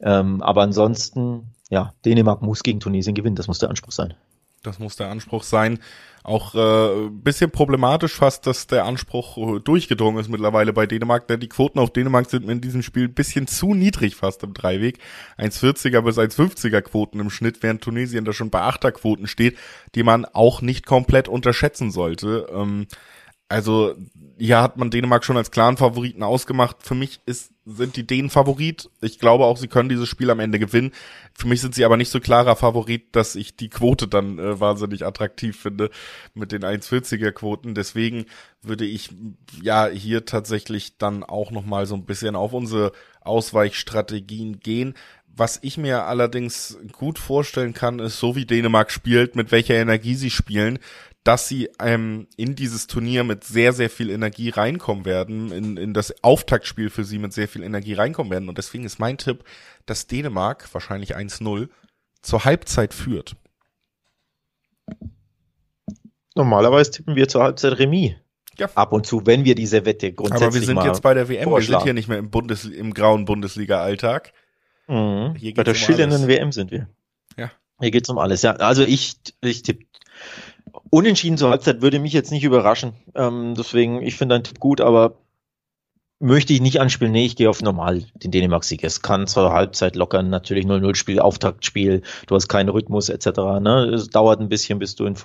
Ähm, 0.00 0.42
aber 0.42 0.62
ansonsten, 0.62 1.54
ja, 1.70 1.92
Dänemark 2.04 2.42
muss 2.42 2.62
gegen 2.62 2.80
Tunesien 2.80 3.14
gewinnen, 3.14 3.36
das 3.36 3.48
muss 3.48 3.58
der 3.58 3.70
Anspruch 3.70 3.92
sein. 3.92 4.14
Das 4.62 4.78
muss 4.78 4.96
der 4.96 5.08
Anspruch 5.08 5.42
sein. 5.42 5.78
Auch 6.22 6.54
äh, 6.54 7.08
bisschen 7.08 7.50
problematisch 7.50 8.12
fast, 8.12 8.46
dass 8.46 8.66
der 8.66 8.84
Anspruch 8.84 9.38
äh, 9.38 9.60
durchgedrungen 9.60 10.20
ist 10.20 10.28
mittlerweile 10.28 10.74
bei 10.74 10.86
Dänemark, 10.86 11.26
denn 11.28 11.40
die 11.40 11.48
Quoten 11.48 11.78
auf 11.78 11.94
Dänemark 11.94 12.28
sind 12.28 12.46
in 12.46 12.60
diesem 12.60 12.82
Spiel 12.82 13.04
ein 13.04 13.14
bisschen 13.14 13.46
zu 13.46 13.72
niedrig 13.72 14.16
fast 14.16 14.42
im 14.42 14.52
Dreiweg. 14.52 14.98
1,40er 15.38 16.02
bis 16.02 16.18
1,50er 16.18 16.82
Quoten 16.82 17.20
im 17.20 17.30
Schnitt, 17.30 17.62
während 17.62 17.80
Tunesien 17.80 18.26
da 18.26 18.34
schon 18.34 18.50
bei 18.50 18.60
8er 18.60 18.92
Quoten 18.92 19.26
steht, 19.26 19.56
die 19.94 20.02
man 20.02 20.26
auch 20.26 20.60
nicht 20.60 20.84
komplett 20.84 21.26
unterschätzen 21.26 21.90
sollte. 21.90 22.46
Ähm, 22.52 22.86
also 23.50 23.96
hier 24.38 24.62
hat 24.62 24.78
man 24.78 24.90
Dänemark 24.90 25.24
schon 25.24 25.36
als 25.36 25.50
klaren 25.50 25.76
Favoriten 25.76 26.22
ausgemacht. 26.22 26.76
Für 26.80 26.94
mich 26.94 27.20
ist, 27.26 27.52
sind 27.66 27.96
die 27.96 28.06
Dänen 28.06 28.30
Favorit. 28.30 28.88
Ich 29.02 29.18
glaube 29.18 29.44
auch, 29.44 29.58
sie 29.58 29.66
können 29.66 29.88
dieses 29.88 30.08
Spiel 30.08 30.30
am 30.30 30.40
Ende 30.40 30.58
gewinnen. 30.58 30.92
Für 31.34 31.48
mich 31.48 31.60
sind 31.60 31.74
sie 31.74 31.84
aber 31.84 31.96
nicht 31.96 32.10
so 32.10 32.20
klarer 32.20 32.54
Favorit, 32.56 33.14
dass 33.14 33.34
ich 33.34 33.56
die 33.56 33.68
Quote 33.68 34.08
dann 34.08 34.38
äh, 34.38 34.60
wahnsinnig 34.60 35.04
attraktiv 35.04 35.60
finde 35.60 35.90
mit 36.32 36.52
den 36.52 36.62
1,40er 36.62 37.32
Quoten. 37.32 37.74
Deswegen 37.74 38.26
würde 38.62 38.86
ich 38.86 39.10
ja 39.60 39.88
hier 39.88 40.24
tatsächlich 40.24 40.96
dann 40.96 41.24
auch 41.24 41.50
nochmal 41.50 41.86
so 41.86 41.96
ein 41.96 42.06
bisschen 42.06 42.36
auf 42.36 42.52
unsere 42.52 42.92
Ausweichstrategien 43.20 44.60
gehen. 44.60 44.94
Was 45.36 45.58
ich 45.62 45.76
mir 45.76 46.04
allerdings 46.04 46.78
gut 46.92 47.18
vorstellen 47.18 47.72
kann, 47.72 47.98
ist, 47.98 48.18
so 48.18 48.36
wie 48.36 48.46
Dänemark 48.46 48.90
spielt, 48.90 49.36
mit 49.36 49.52
welcher 49.52 49.74
Energie 49.74 50.14
sie 50.14 50.30
spielen, 50.30 50.78
dass 51.24 51.48
sie 51.48 51.68
ähm, 51.80 52.28
in 52.36 52.54
dieses 52.56 52.86
Turnier 52.86 53.24
mit 53.24 53.44
sehr, 53.44 53.72
sehr 53.72 53.90
viel 53.90 54.10
Energie 54.10 54.48
reinkommen 54.48 55.04
werden, 55.04 55.52
in, 55.52 55.76
in 55.76 55.92
das 55.92 56.24
Auftaktspiel 56.24 56.88
für 56.88 57.04
sie 57.04 57.18
mit 57.18 57.32
sehr 57.32 57.48
viel 57.48 57.62
Energie 57.62 57.92
reinkommen 57.92 58.30
werden. 58.30 58.48
Und 58.48 58.56
deswegen 58.56 58.84
ist 58.84 58.98
mein 58.98 59.18
Tipp, 59.18 59.44
dass 59.86 60.06
Dänemark 60.06 60.72
wahrscheinlich 60.72 61.16
1-0 61.16 61.68
zur 62.22 62.44
Halbzeit 62.44 62.94
führt. 62.94 63.36
Normalerweise 66.34 66.90
tippen 66.92 67.16
wir 67.16 67.28
zur 67.28 67.42
Halbzeit 67.42 67.78
Remis. 67.78 68.12
Ja. 68.58 68.68
Ab 68.74 68.92
und 68.92 69.06
zu, 69.06 69.26
wenn 69.26 69.44
wir 69.44 69.54
diese 69.54 69.84
Wette 69.84 70.12
grundsätzlich 70.12 70.46
Aber 70.46 70.54
wir 70.54 70.62
sind 70.62 70.84
jetzt 70.84 71.02
bei 71.02 71.14
der 71.14 71.28
WM, 71.28 71.50
wir 71.50 71.62
sind 71.62 71.82
hier 71.82 71.94
nicht 71.94 72.08
mehr 72.08 72.18
im, 72.18 72.30
Bundes 72.30 72.64
im 72.64 72.92
grauen 72.92 73.24
Bundesliga-Alltag. 73.24 74.32
Mhm. 74.86 75.34
bei 75.54 75.62
der 75.62 75.68
um 75.68 75.74
schillernden 75.74 76.26
WM 76.26 76.52
sind 76.52 76.70
wir. 76.70 76.88
Ja. 77.36 77.50
Hier 77.80 77.90
geht's 77.90 78.10
um 78.10 78.18
alles. 78.18 78.42
Ja, 78.42 78.56
also 78.56 78.82
ich, 78.82 79.16
ich 79.40 79.62
tippe 79.62 79.84
Unentschieden 80.90 81.38
zur 81.38 81.50
Halbzeit 81.50 81.82
würde 81.82 82.00
mich 82.00 82.12
jetzt 82.12 82.32
nicht 82.32 82.44
überraschen. 82.44 82.94
Ähm, 83.14 83.54
deswegen, 83.56 84.02
ich 84.02 84.16
finde 84.16 84.34
dein 84.34 84.44
Tipp 84.44 84.58
gut, 84.58 84.80
aber 84.80 85.16
möchte 86.18 86.52
ich 86.52 86.60
nicht 86.60 86.80
anspielen. 86.80 87.12
Nee, 87.12 87.26
ich 87.26 87.36
gehe 87.36 87.48
auf 87.48 87.62
normal 87.62 88.04
den 88.14 88.30
Dänemark-Sieg. 88.30 88.84
Es 88.84 89.00
kann 89.00 89.26
zur 89.26 89.52
Halbzeit 89.52 89.96
lockern, 89.96 90.28
natürlich 90.28 90.66
0-0-Spiel, 90.66 91.20
Auftaktspiel, 91.20 92.02
du 92.26 92.34
hast 92.34 92.48
keinen 92.48 92.68
Rhythmus 92.68 93.08
etc. 93.08 93.26
Ne? 93.60 93.90
Es 93.94 94.08
dauert 94.08 94.40
ein 94.40 94.48
bisschen, 94.48 94.78
bis 94.78 94.96
du, 94.96 95.06
in, 95.06 95.16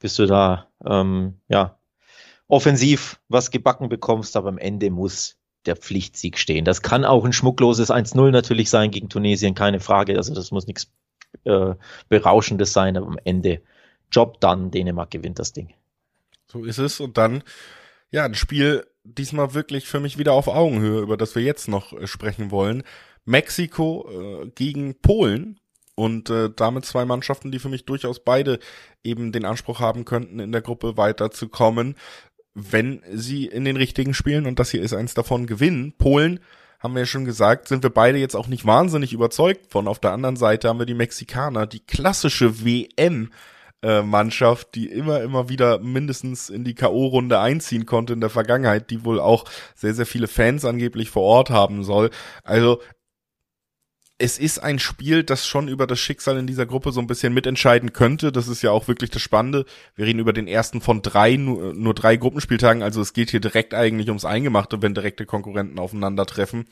bis 0.00 0.16
du 0.16 0.26
da 0.26 0.66
ähm, 0.84 1.38
ja, 1.48 1.78
offensiv 2.48 3.20
was 3.28 3.50
gebacken 3.50 3.88
bekommst, 3.88 4.36
aber 4.36 4.48
am 4.48 4.58
Ende 4.58 4.90
muss 4.90 5.36
der 5.64 5.76
Pflichtsieg 5.76 6.38
stehen. 6.38 6.64
Das 6.64 6.82
kann 6.82 7.04
auch 7.04 7.24
ein 7.24 7.32
schmuckloses 7.32 7.90
1-0 7.90 8.30
natürlich 8.30 8.68
sein 8.68 8.90
gegen 8.90 9.08
Tunesien, 9.08 9.54
keine 9.54 9.78
Frage. 9.78 10.16
Also 10.16 10.34
das 10.34 10.50
muss 10.50 10.66
nichts 10.66 10.90
äh, 11.44 11.74
Berauschendes 12.08 12.72
sein, 12.72 12.96
aber 12.96 13.06
am 13.06 13.18
Ende 13.22 13.62
Job 14.12 14.40
dann, 14.40 14.70
Dänemark 14.70 15.10
gewinnt 15.10 15.38
das 15.38 15.52
Ding. 15.52 15.74
So 16.46 16.64
ist 16.64 16.78
es. 16.78 17.00
Und 17.00 17.18
dann, 17.18 17.42
ja, 18.10 18.24
ein 18.24 18.34
Spiel 18.34 18.86
diesmal 19.04 19.54
wirklich 19.54 19.88
für 19.88 20.00
mich 20.00 20.18
wieder 20.18 20.32
auf 20.32 20.48
Augenhöhe, 20.48 21.00
über 21.00 21.16
das 21.16 21.34
wir 21.34 21.42
jetzt 21.42 21.68
noch 21.68 21.92
äh, 21.92 22.06
sprechen 22.06 22.50
wollen. 22.50 22.82
Mexiko 23.24 24.08
äh, 24.10 24.50
gegen 24.54 25.00
Polen. 25.00 25.58
Und 25.94 26.30
äh, 26.30 26.48
damit 26.54 26.86
zwei 26.86 27.04
Mannschaften, 27.04 27.50
die 27.50 27.58
für 27.58 27.68
mich 27.68 27.84
durchaus 27.84 28.20
beide 28.20 28.58
eben 29.04 29.30
den 29.30 29.44
Anspruch 29.44 29.78
haben 29.78 30.04
könnten, 30.06 30.38
in 30.38 30.50
der 30.50 30.62
Gruppe 30.62 30.96
weiterzukommen, 30.96 31.96
wenn 32.54 33.02
sie 33.12 33.46
in 33.46 33.64
den 33.64 33.76
richtigen 33.76 34.14
Spielen, 34.14 34.46
und 34.46 34.58
das 34.58 34.70
hier 34.70 34.82
ist 34.82 34.94
eins 34.94 35.12
davon, 35.12 35.46
gewinnen. 35.46 35.92
Polen, 35.98 36.40
haben 36.80 36.94
wir 36.94 37.00
ja 37.00 37.06
schon 37.06 37.24
gesagt, 37.24 37.68
sind 37.68 37.82
wir 37.82 37.90
beide 37.90 38.18
jetzt 38.18 38.34
auch 38.34 38.48
nicht 38.48 38.66
wahnsinnig 38.66 39.12
überzeugt 39.12 39.70
von. 39.70 39.86
Auf 39.86 40.00
der 40.00 40.12
anderen 40.12 40.36
Seite 40.36 40.68
haben 40.68 40.78
wir 40.78 40.86
die 40.86 40.94
Mexikaner, 40.94 41.66
die 41.66 41.80
klassische 41.80 42.64
WM 42.64 43.30
äh, 43.82 44.02
Mannschaft, 44.02 44.74
die 44.74 44.86
immer, 44.86 45.20
immer 45.22 45.48
wieder 45.48 45.78
mindestens 45.78 46.50
in 46.50 46.64
die 46.64 46.74
K.O.-Runde 46.74 47.40
einziehen 47.40 47.86
konnte 47.86 48.12
in 48.12 48.20
der 48.20 48.30
Vergangenheit, 48.30 48.90
die 48.90 49.04
wohl 49.04 49.20
auch 49.20 49.44
sehr, 49.74 49.94
sehr 49.94 50.06
viele 50.06 50.28
Fans 50.28 50.64
angeblich 50.64 51.10
vor 51.10 51.22
Ort 51.22 51.50
haben 51.50 51.84
soll. 51.84 52.10
Also 52.44 52.80
es 54.18 54.38
ist 54.38 54.60
ein 54.60 54.78
Spiel, 54.78 55.24
das 55.24 55.48
schon 55.48 55.66
über 55.66 55.88
das 55.88 55.98
Schicksal 55.98 56.38
in 56.38 56.46
dieser 56.46 56.64
Gruppe 56.64 56.92
so 56.92 57.00
ein 57.00 57.08
bisschen 57.08 57.34
mitentscheiden 57.34 57.92
könnte. 57.92 58.30
Das 58.30 58.46
ist 58.46 58.62
ja 58.62 58.70
auch 58.70 58.86
wirklich 58.86 59.10
das 59.10 59.20
Spannende. 59.20 59.64
Wir 59.96 60.06
reden 60.06 60.20
über 60.20 60.32
den 60.32 60.46
ersten 60.46 60.80
von 60.80 61.02
drei, 61.02 61.34
nur, 61.34 61.74
nur 61.74 61.92
drei 61.92 62.14
Gruppenspieltagen. 62.16 62.84
Also 62.84 63.00
es 63.00 63.14
geht 63.14 63.30
hier 63.30 63.40
direkt 63.40 63.74
eigentlich 63.74 64.08
ums 64.08 64.24
Eingemachte, 64.24 64.80
wenn 64.80 64.94
direkte 64.94 65.26
Konkurrenten 65.26 65.80
aufeinandertreffen. 65.80 66.66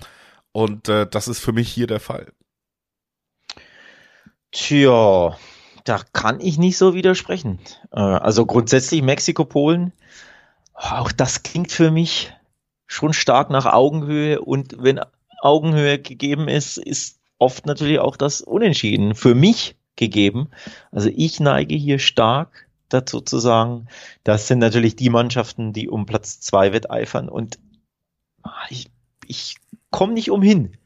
Und 0.53 0.89
äh, 0.89 1.09
das 1.11 1.27
ist 1.27 1.41
für 1.41 1.53
mich 1.53 1.69
hier 1.73 1.89
der 1.89 1.99
Fall. 1.99 2.33
Tja, 4.53 5.37
da 5.85 6.01
kann 6.13 6.41
ich 6.41 6.59
nicht 6.59 6.79
so 6.79 6.95
widersprechen. 6.95 7.59
Äh, 7.93 8.01
also 8.01 8.47
grundsätzlich 8.47 9.03
Mexiko-Polen, 9.03 9.93
auch 10.75 11.13
das 11.13 11.43
klingt 11.43 11.73
für 11.73 11.91
mich 11.91 12.33
schon 12.87 13.13
stark 13.13 13.51
nach 13.51 13.67
Augenhöhe. 13.67 14.41
Und 14.41 14.77
wenn 14.79 15.01
Augenhöhe 15.41 15.99
gegeben 15.99 16.49
ist, 16.49 16.77
ist 16.77 17.19
oft 17.39 17.67
natürlich 17.67 17.99
auch 17.99 18.17
das 18.17 18.41
Unentschieden 18.41 19.15
für 19.15 19.35
mich 19.35 19.77
gegeben. 19.97 20.49
Also 20.91 21.11
ich 21.15 21.41
neige 21.41 21.75
hier 21.75 21.99
stark 21.99 22.69
dazu 22.89 23.21
zu 23.21 23.39
sagen, 23.39 23.87
das 24.25 24.49
sind 24.49 24.59
natürlich 24.59 24.97
die 24.97 25.11
Mannschaften, 25.11 25.73
die 25.73 25.89
um 25.89 26.07
Platz 26.07 26.41
zwei 26.41 26.73
wetteifern 26.73 27.29
und 27.29 27.59
ich, 28.69 28.91
ich 29.27 29.57
komme 29.91 30.13
nicht 30.15 30.31
umhin. 30.31 30.77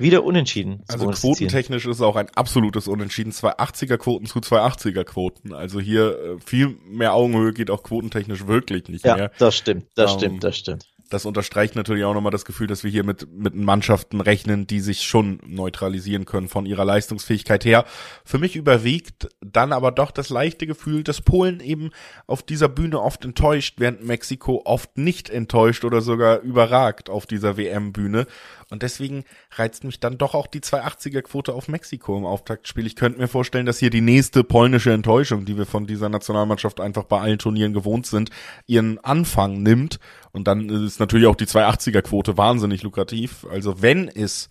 Wieder 0.00 0.24
unentschieden. 0.24 0.82
Also 0.88 1.08
quotentechnisch 1.10 1.86
ist 1.86 2.00
auch 2.00 2.16
ein 2.16 2.28
absolutes 2.30 2.88
Unentschieden. 2.88 3.32
Zwei 3.32 3.58
80er 3.58 3.98
Quoten 3.98 4.26
zu 4.26 4.40
zwei 4.40 4.60
80er 4.60 5.04
Quoten. 5.04 5.52
Also 5.52 5.78
hier 5.80 6.18
äh, 6.18 6.40
viel 6.44 6.76
mehr 6.88 7.14
Augenhöhe 7.14 7.52
geht 7.52 7.70
auch 7.70 7.82
quotentechnisch 7.82 8.46
wirklich 8.46 8.88
nicht 8.88 9.04
ja, 9.04 9.14
mehr. 9.14 9.24
Ja, 9.24 9.30
das 9.38 9.56
stimmt, 9.56 9.86
das 9.94 10.12
ähm, 10.12 10.18
stimmt, 10.18 10.44
das 10.44 10.56
stimmt 10.56 10.86
das 11.10 11.26
unterstreicht 11.26 11.74
natürlich 11.74 12.04
auch 12.04 12.14
nochmal 12.14 12.30
das 12.30 12.44
Gefühl, 12.44 12.68
dass 12.68 12.84
wir 12.84 12.90
hier 12.90 13.04
mit, 13.04 13.26
mit 13.30 13.54
Mannschaften 13.54 14.20
rechnen, 14.20 14.66
die 14.66 14.80
sich 14.80 15.02
schon 15.02 15.40
neutralisieren 15.44 16.24
können 16.24 16.48
von 16.48 16.66
ihrer 16.66 16.84
Leistungsfähigkeit 16.84 17.64
her. 17.64 17.84
Für 18.24 18.38
mich 18.38 18.54
überwiegt 18.54 19.28
dann 19.40 19.72
aber 19.72 19.90
doch 19.90 20.12
das 20.12 20.30
leichte 20.30 20.68
Gefühl, 20.68 21.02
dass 21.02 21.20
Polen 21.20 21.60
eben 21.60 21.90
auf 22.26 22.42
dieser 22.44 22.68
Bühne 22.68 23.00
oft 23.00 23.24
enttäuscht, 23.24 23.74
während 23.78 24.04
Mexiko 24.06 24.62
oft 24.64 24.96
nicht 24.96 25.28
enttäuscht 25.28 25.84
oder 25.84 26.00
sogar 26.00 26.40
überragt 26.40 27.10
auf 27.10 27.26
dieser 27.26 27.56
WM-Bühne. 27.56 28.26
Und 28.70 28.82
deswegen 28.82 29.24
reizt 29.52 29.82
mich 29.82 29.98
dann 29.98 30.16
doch 30.16 30.34
auch 30.34 30.46
die 30.46 30.60
280er-Quote 30.60 31.52
auf 31.52 31.66
Mexiko 31.66 32.16
im 32.16 32.24
Auftaktspiel. 32.24 32.86
Ich 32.86 32.94
könnte 32.94 33.18
mir 33.18 33.26
vorstellen, 33.26 33.66
dass 33.66 33.80
hier 33.80 33.90
die 33.90 34.00
nächste 34.00 34.44
polnische 34.44 34.92
Enttäuschung, 34.92 35.44
die 35.44 35.58
wir 35.58 35.66
von 35.66 35.86
dieser 35.86 36.08
Nationalmannschaft 36.08 36.80
einfach 36.80 37.04
bei 37.04 37.20
allen 37.20 37.38
Turnieren 37.38 37.72
gewohnt 37.72 38.06
sind, 38.06 38.30
ihren 38.66 38.98
Anfang 39.00 39.62
nimmt. 39.62 39.98
Und 40.30 40.46
dann 40.46 40.68
ist 40.68 41.00
natürlich 41.00 41.26
auch 41.26 41.36
die 41.36 41.46
280er-Quote 41.46 42.36
wahnsinnig 42.36 42.82
lukrativ. 42.82 43.44
Also 43.50 43.82
wenn 43.82 44.06
es 44.08 44.48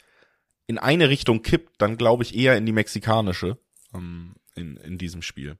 in 0.67 0.77
eine 0.77 1.09
Richtung 1.09 1.41
kippt, 1.41 1.81
dann 1.81 1.97
glaube 1.97 2.23
ich 2.23 2.35
eher 2.35 2.57
in 2.57 2.65
die 2.65 2.73
mexikanische 2.73 3.57
ähm, 3.93 4.35
in, 4.55 4.77
in 4.77 4.97
diesem 4.97 5.21
Spiel. 5.21 5.57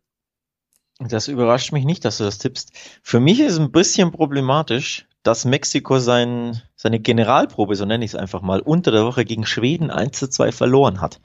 Das 1.00 1.30
überrascht 1.30 1.72
mich 1.72 1.86
nicht, 1.86 2.04
dass 2.04 2.17
du 2.17 2.26
das 2.26 2.39
tippst. 2.39 2.74
Für 3.02 3.22
mich 3.22 3.39
ist 3.39 3.54
es 3.54 3.60
ein 3.60 3.72
bisschen 3.72 4.12
problematisch, 4.12 5.08
dass 5.23 5.45
Mexiko 5.45 5.99
sein, 5.99 6.62
seine 6.75 6.99
Generalprobe, 6.99 7.75
so 7.75 7.86
nenne 7.86 8.05
ich 8.05 8.12
es 8.12 8.15
einfach 8.15 8.41
mal, 8.41 8.62
unter 8.62 8.91
der 8.91 9.05
Woche 9.05 9.25
gegen 9.25 9.45
Schweden 9.45 9.91
1 9.91 10.17
zu 10.17 10.29
2 10.29 10.51
verloren 10.51 11.01
hat. 11.01 11.19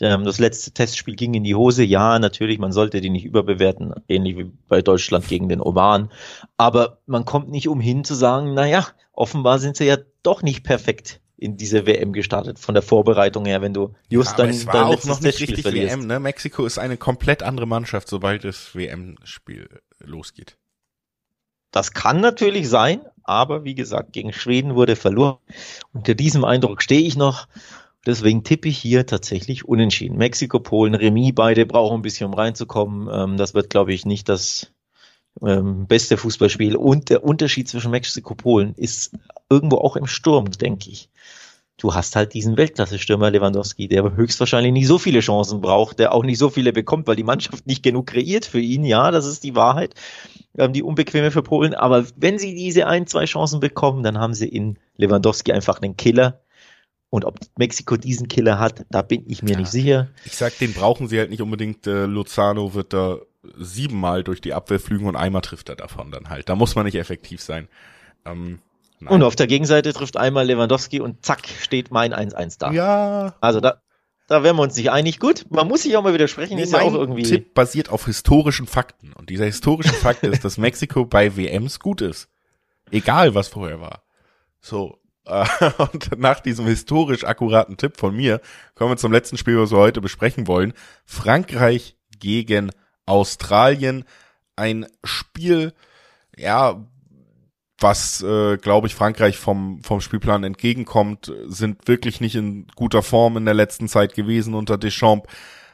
Ähm, 0.00 0.24
das 0.24 0.38
letzte 0.38 0.72
Testspiel 0.72 1.14
ging 1.14 1.34
in 1.34 1.44
die 1.44 1.54
Hose. 1.54 1.84
Ja, 1.84 2.18
natürlich, 2.18 2.58
man 2.58 2.72
sollte 2.72 3.00
die 3.00 3.10
nicht 3.10 3.24
überbewerten, 3.24 3.94
ähnlich 4.08 4.36
wie 4.36 4.52
bei 4.68 4.82
Deutschland 4.82 5.28
gegen 5.28 5.48
den 5.48 5.60
Oman. 5.60 6.10
Aber 6.56 6.98
man 7.06 7.24
kommt 7.24 7.50
nicht 7.50 7.68
umhin 7.68 8.04
zu 8.04 8.14
sagen, 8.14 8.54
naja, 8.54 8.86
offenbar 9.12 9.58
sind 9.58 9.76
sie 9.76 9.84
ja 9.84 9.98
doch 10.22 10.42
nicht 10.42 10.64
perfekt 10.64 11.20
in 11.36 11.56
diese 11.56 11.86
WM 11.86 12.12
gestartet 12.12 12.58
von 12.58 12.74
der 12.74 12.82
Vorbereitung 12.82 13.44
her, 13.44 13.60
wenn 13.60 13.74
du 13.74 13.94
just 14.08 14.32
ja, 14.32 14.36
dein, 14.38 14.50
es 14.50 14.66
war 14.66 14.72
dein 14.72 14.84
auch 14.84 15.04
noch 15.04 15.20
nicht 15.20 15.40
richtig 15.40 15.62
verlierst. 15.62 15.96
WM, 15.96 16.06
ne? 16.06 16.18
Mexiko 16.18 16.64
ist 16.64 16.78
eine 16.78 16.96
komplett 16.96 17.42
andere 17.42 17.66
Mannschaft, 17.66 18.08
sobald 18.08 18.44
das 18.44 18.74
WM-Spiel 18.74 19.68
losgeht. 19.98 20.56
Das 21.70 21.92
kann 21.92 22.20
natürlich 22.20 22.68
sein, 22.68 23.00
aber 23.24 23.64
wie 23.64 23.74
gesagt, 23.74 24.12
gegen 24.12 24.32
Schweden 24.32 24.74
wurde 24.74 24.96
verloren. 24.96 25.38
Unter 25.92 26.14
diesem 26.14 26.44
Eindruck 26.44 26.82
stehe 26.82 27.02
ich 27.02 27.16
noch. 27.16 27.48
Deswegen 28.06 28.44
tippe 28.44 28.68
ich 28.68 28.78
hier 28.78 29.06
tatsächlich 29.06 29.64
unentschieden. 29.66 30.18
Mexiko, 30.18 30.60
Polen, 30.60 30.94
Remis, 30.94 31.32
beide 31.34 31.64
brauchen 31.64 31.96
ein 31.96 32.02
bisschen, 32.02 32.26
um 32.26 32.34
reinzukommen. 32.34 33.08
Ähm, 33.10 33.36
das 33.38 33.54
wird, 33.54 33.70
glaube 33.70 33.94
ich, 33.94 34.04
nicht 34.04 34.28
das 34.28 34.72
ähm, 35.42 35.86
beste 35.86 36.16
Fußballspiel. 36.16 36.76
Und 36.76 37.08
der 37.08 37.24
Unterschied 37.24 37.68
zwischen 37.68 37.90
Mexiko, 37.90 38.34
Polen 38.34 38.74
ist 38.74 39.16
irgendwo 39.48 39.78
auch 39.78 39.96
im 39.96 40.06
Sturm, 40.06 40.50
denke 40.50 40.90
ich. 40.90 41.08
Du 41.76 41.92
hast 41.92 42.14
halt 42.14 42.34
diesen 42.34 42.56
Weltklasse-Stürmer 42.56 43.30
Lewandowski, 43.30 43.88
der 43.88 44.14
höchstwahrscheinlich 44.14 44.72
nicht 44.72 44.86
so 44.86 44.98
viele 44.98 45.20
Chancen 45.20 45.60
braucht, 45.60 45.98
der 45.98 46.12
auch 46.12 46.22
nicht 46.22 46.38
so 46.38 46.48
viele 46.48 46.72
bekommt, 46.72 47.06
weil 47.08 47.16
die 47.16 47.24
Mannschaft 47.24 47.66
nicht 47.66 47.82
genug 47.82 48.06
kreiert 48.06 48.44
für 48.46 48.60
ihn. 48.60 48.84
Ja, 48.84 49.10
das 49.10 49.26
ist 49.26 49.42
die 49.42 49.56
Wahrheit 49.56 49.94
ähm, 50.56 50.72
die 50.72 50.82
unbequeme 50.82 51.30
für 51.30 51.42
Polen. 51.42 51.74
Aber 51.74 52.04
wenn 52.16 52.38
sie 52.38 52.54
diese 52.54 52.86
ein, 52.86 53.06
zwei 53.06 53.24
Chancen 53.24 53.60
bekommen, 53.60 54.02
dann 54.02 54.18
haben 54.18 54.34
sie 54.34 54.48
in 54.48 54.78
Lewandowski 54.96 55.52
einfach 55.52 55.80
einen 55.80 55.96
Killer. 55.96 56.40
Und 57.10 57.24
ob 57.24 57.38
Mexiko 57.56 57.96
diesen 57.96 58.26
Killer 58.26 58.58
hat, 58.58 58.84
da 58.90 59.02
bin 59.02 59.24
ich 59.28 59.42
mir 59.42 59.52
ja, 59.52 59.58
nicht 59.58 59.70
sicher. 59.70 60.08
Ich 60.24 60.36
sag, 60.36 60.58
den 60.58 60.72
brauchen 60.72 61.06
sie 61.08 61.18
halt 61.18 61.30
nicht 61.30 61.42
unbedingt. 61.42 61.86
Äh, 61.86 62.06
Lozano 62.06 62.74
wird 62.74 62.92
da 62.92 63.18
siebenmal 63.56 64.24
durch 64.24 64.40
die 64.40 64.52
Abwehr 64.52 64.80
flügen 64.80 65.06
und 65.06 65.16
einmal 65.16 65.42
trifft 65.42 65.68
er 65.68 65.76
davon 65.76 66.10
dann 66.10 66.28
halt. 66.28 66.48
Da 66.48 66.56
muss 66.56 66.74
man 66.74 66.86
nicht 66.86 66.96
effektiv 66.96 67.40
sein. 67.40 67.68
Ähm, 68.24 68.58
und 69.06 69.22
auf 69.22 69.36
der 69.36 69.46
Gegenseite 69.46 69.92
trifft 69.92 70.16
einmal 70.16 70.46
Lewandowski 70.46 71.00
und 71.00 71.24
zack, 71.24 71.46
steht 71.60 71.90
mein 71.90 72.14
1-1 72.14 72.58
da. 72.58 72.72
Ja. 72.72 73.34
Also 73.40 73.60
da, 73.60 73.82
da 74.26 74.42
wären 74.42 74.56
wir 74.56 74.62
uns 74.62 74.76
nicht 74.76 74.90
einig. 74.90 75.18
Gut, 75.18 75.46
man 75.50 75.68
muss 75.68 75.82
sich 75.82 75.96
auch 75.96 76.02
mal 76.02 76.14
widersprechen. 76.14 76.56
Nee, 76.56 76.62
ist 76.62 76.72
ja 76.72 76.80
auch 76.80 76.94
irgendwie. 76.94 77.24
Tipp 77.24 77.54
basiert 77.54 77.90
auf 77.90 78.06
historischen 78.06 78.66
Fakten. 78.66 79.12
Und 79.12 79.28
dieser 79.28 79.44
historische 79.44 79.92
Fakt 79.92 80.22
ist, 80.22 80.44
dass 80.44 80.56
Mexiko 80.56 81.04
bei 81.04 81.36
WMs 81.36 81.80
gut 81.80 82.00
ist. 82.00 82.28
Egal, 82.90 83.34
was 83.34 83.48
vorher 83.48 83.80
war. 83.80 84.02
So. 84.60 84.98
Äh, 85.26 85.46
und 85.92 86.18
nach 86.18 86.40
diesem 86.40 86.66
historisch 86.66 87.24
akkuraten 87.24 87.76
Tipp 87.76 87.98
von 87.98 88.14
mir 88.14 88.40
kommen 88.74 88.92
wir 88.92 88.96
zum 88.96 89.12
letzten 89.12 89.36
Spiel, 89.36 89.58
was 89.58 89.72
wir 89.72 89.78
heute 89.78 90.00
besprechen 90.00 90.46
wollen. 90.46 90.72
Frankreich 91.04 91.96
gegen 92.18 92.70
Australien. 93.06 94.04
Ein 94.56 94.86
Spiel, 95.02 95.72
ja, 96.36 96.86
was, 97.78 98.22
äh, 98.22 98.56
glaube 98.56 98.86
ich, 98.86 98.94
Frankreich 98.94 99.36
vom, 99.36 99.82
vom 99.82 100.00
Spielplan 100.00 100.44
entgegenkommt, 100.44 101.32
sind 101.46 101.88
wirklich 101.88 102.20
nicht 102.20 102.36
in 102.36 102.66
guter 102.76 103.02
Form 103.02 103.36
in 103.36 103.44
der 103.44 103.54
letzten 103.54 103.88
Zeit 103.88 104.14
gewesen 104.14 104.54
unter 104.54 104.78
Deschamps. 104.78 105.28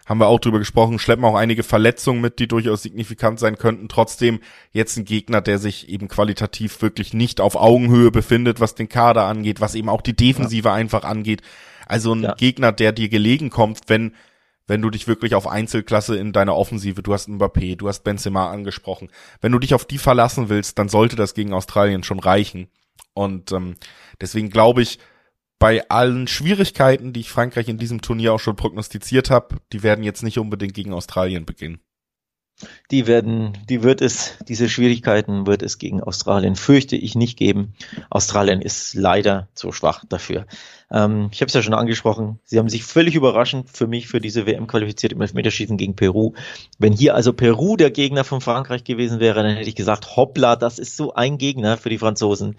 Haben 0.07 0.19
wir 0.19 0.27
auch 0.27 0.41
drüber 0.41 0.59
gesprochen, 0.59 0.99
schleppen 0.99 1.25
auch 1.25 1.37
einige 1.37 1.63
Verletzungen 1.63 2.21
mit, 2.21 2.41
die 2.41 2.49
durchaus 2.49 2.83
signifikant 2.83 3.39
sein 3.39 3.57
könnten. 3.57 3.89
Trotzdem 3.89 4.41
jetzt 4.73 4.97
ein 4.97 5.05
Gegner, 5.05 5.41
der 5.41 5.59
sich 5.59 5.89
eben 5.89 6.09
qualitativ 6.09 6.83
wirklich 6.83 7.15
nicht 7.15 7.41
auf 7.41 7.55
Augenhöhe 7.55 8.11
befindet, 8.11 8.59
was 8.59 8.75
den 8.75 8.89
Kader 8.89 9.27
angeht, 9.27 9.61
was 9.61 9.77
eben 9.77 9.89
auch 9.89 10.01
die 10.01 10.17
Defensive 10.17 10.69
ja. 10.69 10.75
einfach 10.75 11.05
angeht. 11.05 11.43
Also 11.87 12.13
ein 12.13 12.23
ja. 12.23 12.35
Gegner, 12.35 12.73
der 12.73 12.93
dir 12.93 13.09
gelegen 13.09 13.51
kommt, 13.51 13.81
wenn 13.87 14.15
wenn 14.71 14.83
du 14.83 14.91
dich 14.91 15.09
wirklich 15.09 15.35
auf 15.35 15.49
Einzelklasse 15.49 16.17
in 16.17 16.33
deiner 16.33 16.55
Offensive, 16.55 17.03
du 17.03 17.13
hast 17.13 17.29
Mbappé, 17.29 17.75
du 17.75 17.89
hast 17.89 18.05
Benzema 18.05 18.53
angesprochen, 18.53 19.09
wenn 19.41 19.51
du 19.51 19.59
dich 19.59 19.75
auf 19.75 19.85
die 19.85 19.99
verlassen 19.99 20.49
willst, 20.49 20.79
dann 20.79 20.89
sollte 20.89 21.17
das 21.17 21.35
gegen 21.35 21.53
Australien 21.53 22.05
schon 22.05 22.21
reichen. 22.21 22.69
Und 23.13 23.51
ähm, 23.51 23.75
deswegen 24.21 24.49
glaube 24.49 24.83
ich, 24.83 25.01
bei 25.59 25.89
allen 25.89 26.29
Schwierigkeiten, 26.29 27.13
die 27.13 27.19
ich 27.19 27.33
Frankreich 27.33 27.69
in 27.69 27.79
diesem 27.79 28.01
Turnier 28.01 28.33
auch 28.33 28.39
schon 28.39 28.55
prognostiziert 28.55 29.29
habe, 29.29 29.57
die 29.73 29.83
werden 29.83 30.05
jetzt 30.05 30.23
nicht 30.23 30.39
unbedingt 30.39 30.75
gegen 30.75 30.93
Australien 30.93 31.47
beginnen. 31.47 31.81
Die 32.91 33.07
werden, 33.07 33.57
die 33.69 33.83
wird 33.83 34.03
es, 34.03 34.37
diese 34.49 34.69
Schwierigkeiten 34.69 35.47
wird 35.47 35.63
es 35.63 35.79
gegen 35.79 36.03
Australien, 36.03 36.57
fürchte 36.57 36.97
ich, 36.97 37.15
nicht 37.15 37.39
geben. 37.39 37.75
Australien 38.11 38.61
ist 38.61 38.95
leider 38.95 39.49
zu 39.55 39.73
schwach 39.73 40.05
dafür. 40.09 40.47
Ähm, 40.91 41.29
ich 41.33 41.41
habe 41.41 41.49
es 41.49 41.55
ja 41.55 41.63
schon 41.63 41.75
angesprochen, 41.75 42.41
sie 42.45 42.59
haben 42.59 42.69
sich 42.69 42.85
völlig 42.85 43.15
überraschend 43.15 43.71
für 43.71 43.87
mich 43.87 44.09
für 44.09 44.21
diese 44.21 44.47
WM 44.47 44.67
qualifiziert 44.67 45.13
im 45.13 45.21
Elfmeterschießen 45.21 45.77
gegen 45.77 45.97
Peru. 45.97 46.35
Wenn 46.79 46.93
hier 46.93 47.15
also 47.15 47.33
Peru 47.33 47.77
der 47.77 47.91
Gegner 47.91 48.25
von 48.25 48.41
Frankreich 48.41 48.85
gewesen 48.85 49.21
wäre, 49.21 49.43
dann 49.43 49.57
hätte 49.57 49.69
ich 49.69 49.77
gesagt, 49.77 50.17
hoppla, 50.17 50.57
das 50.57 50.79
ist 50.79 50.97
so 50.97 51.15
ein 51.15 51.39
Gegner 51.39 51.77
für 51.77 51.91
die 51.91 51.99
Franzosen, 51.99 52.57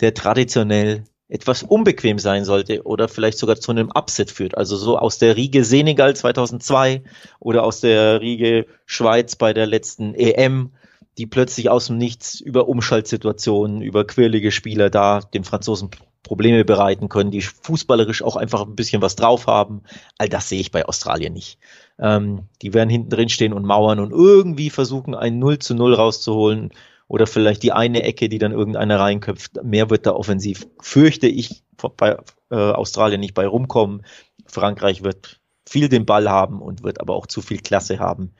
der 0.00 0.14
traditionell 0.14 1.04
etwas 1.30 1.62
unbequem 1.62 2.18
sein 2.18 2.44
sollte 2.44 2.82
oder 2.82 3.08
vielleicht 3.08 3.38
sogar 3.38 3.56
zu 3.56 3.70
einem 3.70 3.90
Upset 3.90 4.30
führt. 4.30 4.58
Also 4.58 4.76
so 4.76 4.98
aus 4.98 5.18
der 5.18 5.36
Riege 5.36 5.64
Senegal 5.64 6.14
2002 6.14 7.02
oder 7.38 7.62
aus 7.62 7.80
der 7.80 8.20
Riege 8.20 8.66
Schweiz 8.84 9.36
bei 9.36 9.52
der 9.52 9.66
letzten 9.66 10.14
EM, 10.14 10.72
die 11.18 11.26
plötzlich 11.26 11.70
aus 11.70 11.86
dem 11.86 11.98
Nichts 11.98 12.40
über 12.40 12.68
Umschaltsituationen, 12.68 13.80
über 13.80 14.04
quirlige 14.06 14.50
Spieler 14.50 14.90
da 14.90 15.20
den 15.20 15.44
Franzosen 15.44 15.90
Probleme 16.24 16.64
bereiten 16.64 17.08
können, 17.08 17.30
die 17.30 17.42
fußballerisch 17.42 18.22
auch 18.22 18.36
einfach 18.36 18.66
ein 18.66 18.76
bisschen 18.76 19.00
was 19.00 19.16
drauf 19.16 19.46
haben. 19.46 19.82
All 20.18 20.28
das 20.28 20.48
sehe 20.48 20.60
ich 20.60 20.70
bei 20.70 20.84
Australien 20.84 21.32
nicht. 21.32 21.58
Ähm, 21.98 22.48
die 22.60 22.74
werden 22.74 22.90
hinten 22.90 23.10
drin 23.10 23.28
stehen 23.28 23.52
und 23.52 23.64
mauern 23.64 24.00
und 24.00 24.10
irgendwie 24.10 24.70
versuchen, 24.70 25.14
ein 25.14 25.38
0 25.38 25.60
zu 25.60 25.74
0 25.74 25.94
rauszuholen 25.94 26.72
oder 27.10 27.26
vielleicht 27.26 27.64
die 27.64 27.72
eine 27.72 28.04
Ecke, 28.04 28.28
die 28.28 28.38
dann 28.38 28.52
irgendeiner 28.52 29.00
reinköpft. 29.00 29.64
Mehr 29.64 29.90
wird 29.90 30.06
da 30.06 30.12
offensiv, 30.12 30.68
fürchte 30.80 31.26
ich, 31.26 31.64
bei 31.96 32.16
äh, 32.50 32.54
Australien 32.54 33.18
nicht 33.18 33.34
bei 33.34 33.48
rumkommen. 33.48 34.06
Frankreich 34.46 35.02
wird 35.02 35.40
viel 35.68 35.88
den 35.88 36.06
Ball 36.06 36.30
haben 36.30 36.62
und 36.62 36.84
wird 36.84 37.00
aber 37.00 37.16
auch 37.16 37.26
zu 37.26 37.42
viel 37.42 37.58
Klasse 37.58 37.98
haben, 37.98 38.30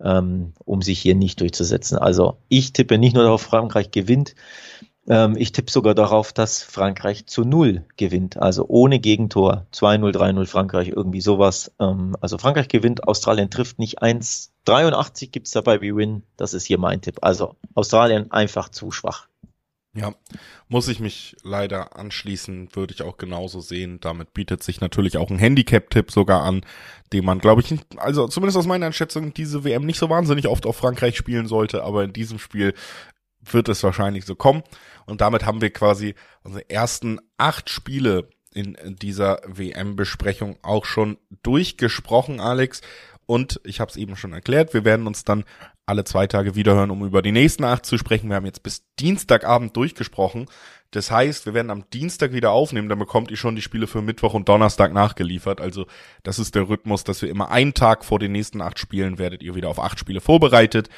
ähm, 0.00 0.54
um 0.64 0.80
sich 0.80 1.00
hier 1.00 1.14
nicht 1.14 1.38
durchzusetzen. 1.42 1.98
Also 1.98 2.38
ich 2.48 2.72
tippe 2.72 2.96
nicht 2.96 3.12
nur 3.12 3.24
darauf, 3.24 3.42
Frankreich 3.42 3.90
gewinnt, 3.90 4.34
ähm, 5.08 5.36
ich 5.36 5.52
tippe 5.52 5.70
sogar 5.70 5.94
darauf, 5.94 6.32
dass 6.32 6.62
Frankreich 6.62 7.26
zu 7.26 7.44
Null 7.44 7.84
gewinnt, 7.96 8.36
also 8.38 8.66
ohne 8.68 8.98
Gegentor. 8.98 9.66
2-0, 9.72 10.12
3-0 10.12 10.46
Frankreich, 10.46 10.88
irgendwie 10.88 11.20
sowas. 11.20 11.72
Ähm, 11.78 12.16
also 12.20 12.38
Frankreich 12.38 12.68
gewinnt, 12.68 13.06
Australien 13.06 13.50
trifft 13.50 13.78
nicht 13.78 14.02
1. 14.02 14.52
83 14.64 15.30
gibt's 15.30 15.50
dabei 15.50 15.82
wie 15.82 15.94
Win. 15.94 16.22
Das 16.36 16.54
ist 16.54 16.64
hier 16.64 16.78
mein 16.78 17.02
Tipp. 17.02 17.18
Also 17.20 17.56
Australien 17.74 18.30
einfach 18.30 18.70
zu 18.70 18.90
schwach. 18.90 19.28
Ja, 19.96 20.12
muss 20.68 20.88
ich 20.88 20.98
mich 20.98 21.36
leider 21.44 21.96
anschließen, 21.96 22.70
würde 22.74 22.92
ich 22.92 23.02
auch 23.02 23.16
genauso 23.16 23.60
sehen. 23.60 24.00
Damit 24.00 24.34
bietet 24.34 24.60
sich 24.60 24.80
natürlich 24.80 25.18
auch 25.18 25.30
ein 25.30 25.38
Handicap-Tipp 25.38 26.10
sogar 26.10 26.42
an, 26.42 26.62
den 27.12 27.24
man, 27.24 27.38
glaube 27.38 27.60
ich, 27.60 27.72
also 27.98 28.26
zumindest 28.26 28.58
aus 28.58 28.66
meiner 28.66 28.86
Einschätzung, 28.86 29.32
diese 29.34 29.62
WM 29.62 29.86
nicht 29.86 30.00
so 30.00 30.10
wahnsinnig 30.10 30.48
oft 30.48 30.66
auf 30.66 30.76
Frankreich 30.76 31.16
spielen 31.16 31.46
sollte, 31.46 31.84
aber 31.84 32.02
in 32.02 32.12
diesem 32.12 32.40
Spiel 32.40 32.74
wird 33.50 33.68
es 33.68 33.82
wahrscheinlich 33.82 34.24
so 34.24 34.34
kommen. 34.34 34.62
Und 35.06 35.20
damit 35.20 35.44
haben 35.44 35.60
wir 35.60 35.70
quasi 35.70 36.14
unsere 36.42 36.68
ersten 36.70 37.20
acht 37.36 37.70
Spiele 37.70 38.28
in 38.52 38.76
dieser 39.00 39.40
WM-Besprechung 39.46 40.58
auch 40.62 40.84
schon 40.84 41.18
durchgesprochen, 41.42 42.40
Alex. 42.40 42.82
Und 43.26 43.60
ich 43.64 43.80
habe 43.80 43.90
es 43.90 43.96
eben 43.96 44.16
schon 44.16 44.32
erklärt, 44.32 44.74
wir 44.74 44.84
werden 44.84 45.06
uns 45.06 45.24
dann 45.24 45.44
alle 45.86 46.04
zwei 46.04 46.26
Tage 46.26 46.54
wiederhören, 46.54 46.90
um 46.90 47.04
über 47.04 47.20
die 47.20 47.32
nächsten 47.32 47.64
acht 47.64 47.84
zu 47.84 47.98
sprechen. 47.98 48.28
Wir 48.28 48.36
haben 48.36 48.46
jetzt 48.46 48.62
bis 48.62 48.84
Dienstagabend 48.98 49.76
durchgesprochen. 49.76 50.46
Das 50.92 51.10
heißt, 51.10 51.46
wir 51.46 51.54
werden 51.54 51.70
am 51.70 51.90
Dienstag 51.90 52.32
wieder 52.32 52.52
aufnehmen, 52.52 52.88
dann 52.88 52.98
bekommt 52.98 53.30
ihr 53.30 53.36
schon 53.36 53.56
die 53.56 53.62
Spiele 53.62 53.86
für 53.86 54.00
Mittwoch 54.00 54.34
und 54.34 54.48
Donnerstag 54.48 54.92
nachgeliefert. 54.92 55.60
Also 55.60 55.86
das 56.22 56.38
ist 56.38 56.54
der 56.54 56.68
Rhythmus, 56.68 57.02
dass 57.02 57.20
wir 57.20 57.28
immer 57.28 57.50
einen 57.50 57.74
Tag 57.74 58.04
vor 58.04 58.18
den 58.18 58.32
nächsten 58.32 58.60
acht 58.62 58.78
Spielen 58.78 59.18
werdet 59.18 59.42
ihr 59.42 59.54
wieder 59.54 59.68
auf 59.68 59.80
acht 59.80 59.98
Spiele 59.98 60.20
vorbereitet. 60.20 60.88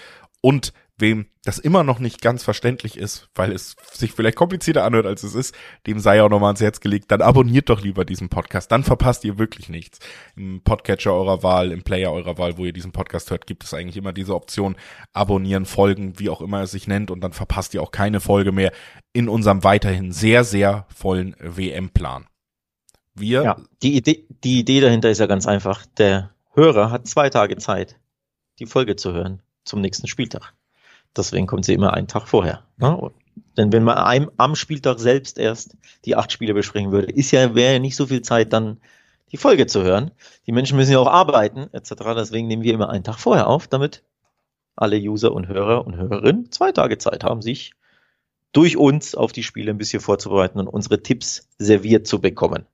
Und 0.43 0.73
wem 0.99 1.27
das 1.45 1.59
immer 1.59 1.85
noch 1.85 1.99
nicht 1.99 2.23
ganz 2.23 2.43
verständlich 2.43 2.97
ist, 2.97 3.29
weil 3.35 3.53
es 3.53 3.77
sich 3.93 4.13
vielleicht 4.13 4.37
komplizierter 4.37 4.85
anhört, 4.85 5.07
als 5.07 5.23
es 5.23 5.35
ist, 5.35 5.55
dem 5.87 6.01
sei 6.01 6.23
auch 6.23 6.31
nochmal 6.31 6.49
ans 6.49 6.61
Herz 6.61 6.81
gelegt, 6.81 7.11
dann 7.11 7.23
abonniert 7.23 7.69
doch 7.69 7.83
lieber 7.83 8.05
diesen 8.05 8.29
Podcast. 8.29 8.73
Dann 8.73 8.83
verpasst 8.83 9.25
ihr 9.25 9.39
wirklich 9.39 9.69
nichts. 9.69 9.99
Im 10.37 10.63
Podcatcher 10.63 11.13
eurer 11.13 11.43
Wahl, 11.43 11.71
im 11.71 11.83
Player 11.83 12.13
eurer 12.13 12.39
Wahl, 12.39 12.57
wo 12.57 12.65
ihr 12.65 12.73
diesen 12.73 12.93
Podcast 12.93 13.31
hört, 13.31 13.47
gibt 13.47 13.65
es 13.65 13.75
eigentlich 13.75 13.97
immer 13.97 14.13
diese 14.13 14.35
Option 14.35 14.77
abonnieren, 15.13 15.67
folgen, 15.67 16.19
wie 16.19 16.31
auch 16.31 16.41
immer 16.41 16.63
es 16.63 16.71
sich 16.71 16.89
nennt 16.89 17.11
und 17.11 17.21
dann 17.21 17.33
verpasst 17.33 17.75
ihr 17.75 17.83
auch 17.83 17.91
keine 17.91 18.21
Folge 18.21 18.53
mehr 18.53 18.73
in 19.13 19.29
unserem 19.29 19.65
weiterhin 19.65 20.13
sehr, 20.13 20.45
sehr 20.45 20.87
vollen 20.95 21.37
WM-Plan. 21.41 22.27
Wir. 23.15 23.43
Ja, 23.43 23.57
die 23.83 23.97
Idee, 23.97 24.27
die 24.45 24.61
Idee 24.61 24.81
dahinter 24.81 25.11
ist 25.11 25.19
ja 25.19 25.27
ganz 25.27 25.47
einfach. 25.47 25.87
Der 25.99 26.35
Hörer 26.53 26.91
hat 26.91 27.07
zwei 27.07 27.31
Tage 27.31 27.57
Zeit, 27.57 27.99
die 28.59 28.67
Folge 28.67 28.97
zu 28.97 29.13
hören 29.13 29.43
zum 29.65 29.81
nächsten 29.81 30.07
Spieltag. 30.07 30.55
Deswegen 31.17 31.47
kommt 31.47 31.65
sie 31.65 31.75
immer 31.75 31.95
einen 31.95 32.09
Tag 32.09 32.29
vorher. 32.29 32.63
Ne? 32.79 33.11
Denn 33.57 33.73
wenn 33.73 33.85
man 33.85 33.99
einem, 33.99 34.31
am 34.37 34.55
Spieltag 34.55 34.99
selbst 34.99 35.39
erst 35.39 35.77
die 36.05 36.17
acht 36.17 36.33
Spiele 36.33 36.55
besprechen 36.55 36.93
würde, 36.93 37.13
ist 37.13 37.31
ja, 37.31 37.55
wäre 37.55 37.75
ja 37.75 37.79
nicht 37.79 37.97
so 37.97 38.07
viel 38.07 38.23
Zeit, 38.23 38.53
dann 38.53 38.79
die 39.33 39.37
Folge 39.37 39.67
zu 39.67 39.83
hören. 39.83 40.11
Die 40.47 40.53
Menschen 40.53 40.77
müssen 40.77 40.93
ja 40.93 40.99
auch 40.99 41.11
arbeiten, 41.11 41.69
etc. 41.73 41.95
Deswegen 42.17 42.47
nehmen 42.47 42.63
wir 42.63 42.75
immer 42.75 42.91
einen 42.91 43.05
Tag 43.05 43.19
vorher 43.19 43.49
auf, 43.49 43.67
damit 43.67 44.05
alle 44.77 44.99
User 44.99 45.33
und 45.33 45.49
Hörer 45.49 45.87
und 45.87 45.97
Hörerinnen 45.97 46.51
zwei 46.53 46.73
Tage 46.73 46.99
Zeit 46.99 47.25
haben, 47.25 47.43
sich 47.43 47.73
durch 48.53 48.77
uns 48.77 49.15
auf 49.15 49.33
die 49.33 49.43
Spiele 49.43 49.71
ein 49.71 49.79
bisschen 49.79 50.01
vorzubereiten 50.01 50.61
und 50.61 50.69
unsere 50.69 51.03
Tipps 51.03 51.49
serviert 51.59 52.07
zu 52.07 52.21
bekommen. 52.21 52.67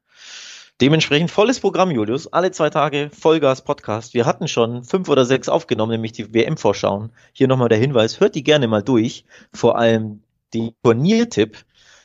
Dementsprechend 0.80 1.30
volles 1.30 1.61
Programm, 1.61 1.90
Julius. 1.90 2.32
Alle 2.32 2.50
zwei 2.50 2.70
Tage 2.70 3.11
Vollgas 3.12 3.62
Podcast. 3.62 4.14
Wir 4.14 4.26
hatten 4.26 4.48
schon 4.48 4.82
fünf 4.82 5.08
oder 5.08 5.24
sechs 5.24 5.48
aufgenommen, 5.48 5.92
nämlich 5.92 6.12
die 6.12 6.35
WM-Vorschauen. 6.35 7.12
Hier 7.32 7.46
nochmal 7.46 7.68
der 7.68 7.78
Hinweis, 7.78 8.20
hört 8.20 8.35
die 8.35 8.42
gerne 8.42 8.66
mal 8.66 8.82
durch. 8.82 9.24
Vor 9.52 9.78
allem 9.78 10.22
den 10.54 10.72
Turniertipp. 10.82 11.58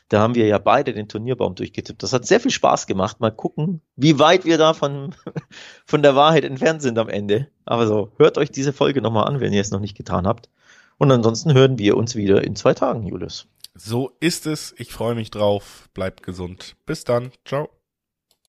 Da 0.08 0.20
haben 0.20 0.34
wir 0.34 0.46
ja 0.46 0.58
beide 0.58 0.94
den 0.94 1.08
Turnierbaum 1.08 1.54
durchgetippt. 1.54 2.02
Das 2.02 2.12
hat 2.12 2.26
sehr 2.26 2.40
viel 2.40 2.50
Spaß 2.50 2.86
gemacht. 2.86 3.20
Mal 3.20 3.30
gucken, 3.30 3.82
wie 3.96 4.18
weit 4.18 4.44
wir 4.44 4.56
da 4.56 4.72
von, 4.74 5.14
von 5.84 6.02
der 6.02 6.16
Wahrheit 6.16 6.44
entfernt 6.44 6.80
sind 6.80 6.98
am 6.98 7.08
Ende. 7.08 7.48
Aber 7.66 7.86
so, 7.86 8.12
hört 8.16 8.38
euch 8.38 8.50
diese 8.50 8.72
Folge 8.72 9.02
nochmal 9.02 9.26
an, 9.26 9.40
wenn 9.40 9.52
ihr 9.52 9.60
es 9.60 9.70
noch 9.70 9.80
nicht 9.80 9.96
getan 9.96 10.26
habt. 10.26 10.48
Und 10.96 11.12
ansonsten 11.12 11.52
hören 11.52 11.78
wir 11.78 11.96
uns 11.96 12.16
wieder 12.16 12.42
in 12.42 12.56
zwei 12.56 12.74
Tagen, 12.74 13.06
Julius. 13.06 13.46
So 13.74 14.12
ist 14.18 14.46
es. 14.46 14.74
Ich 14.78 14.92
freue 14.92 15.14
mich 15.14 15.30
drauf. 15.30 15.88
Bleibt 15.94 16.22
gesund. 16.22 16.74
Bis 16.86 17.04
dann. 17.04 17.30
Ciao. 17.44 17.77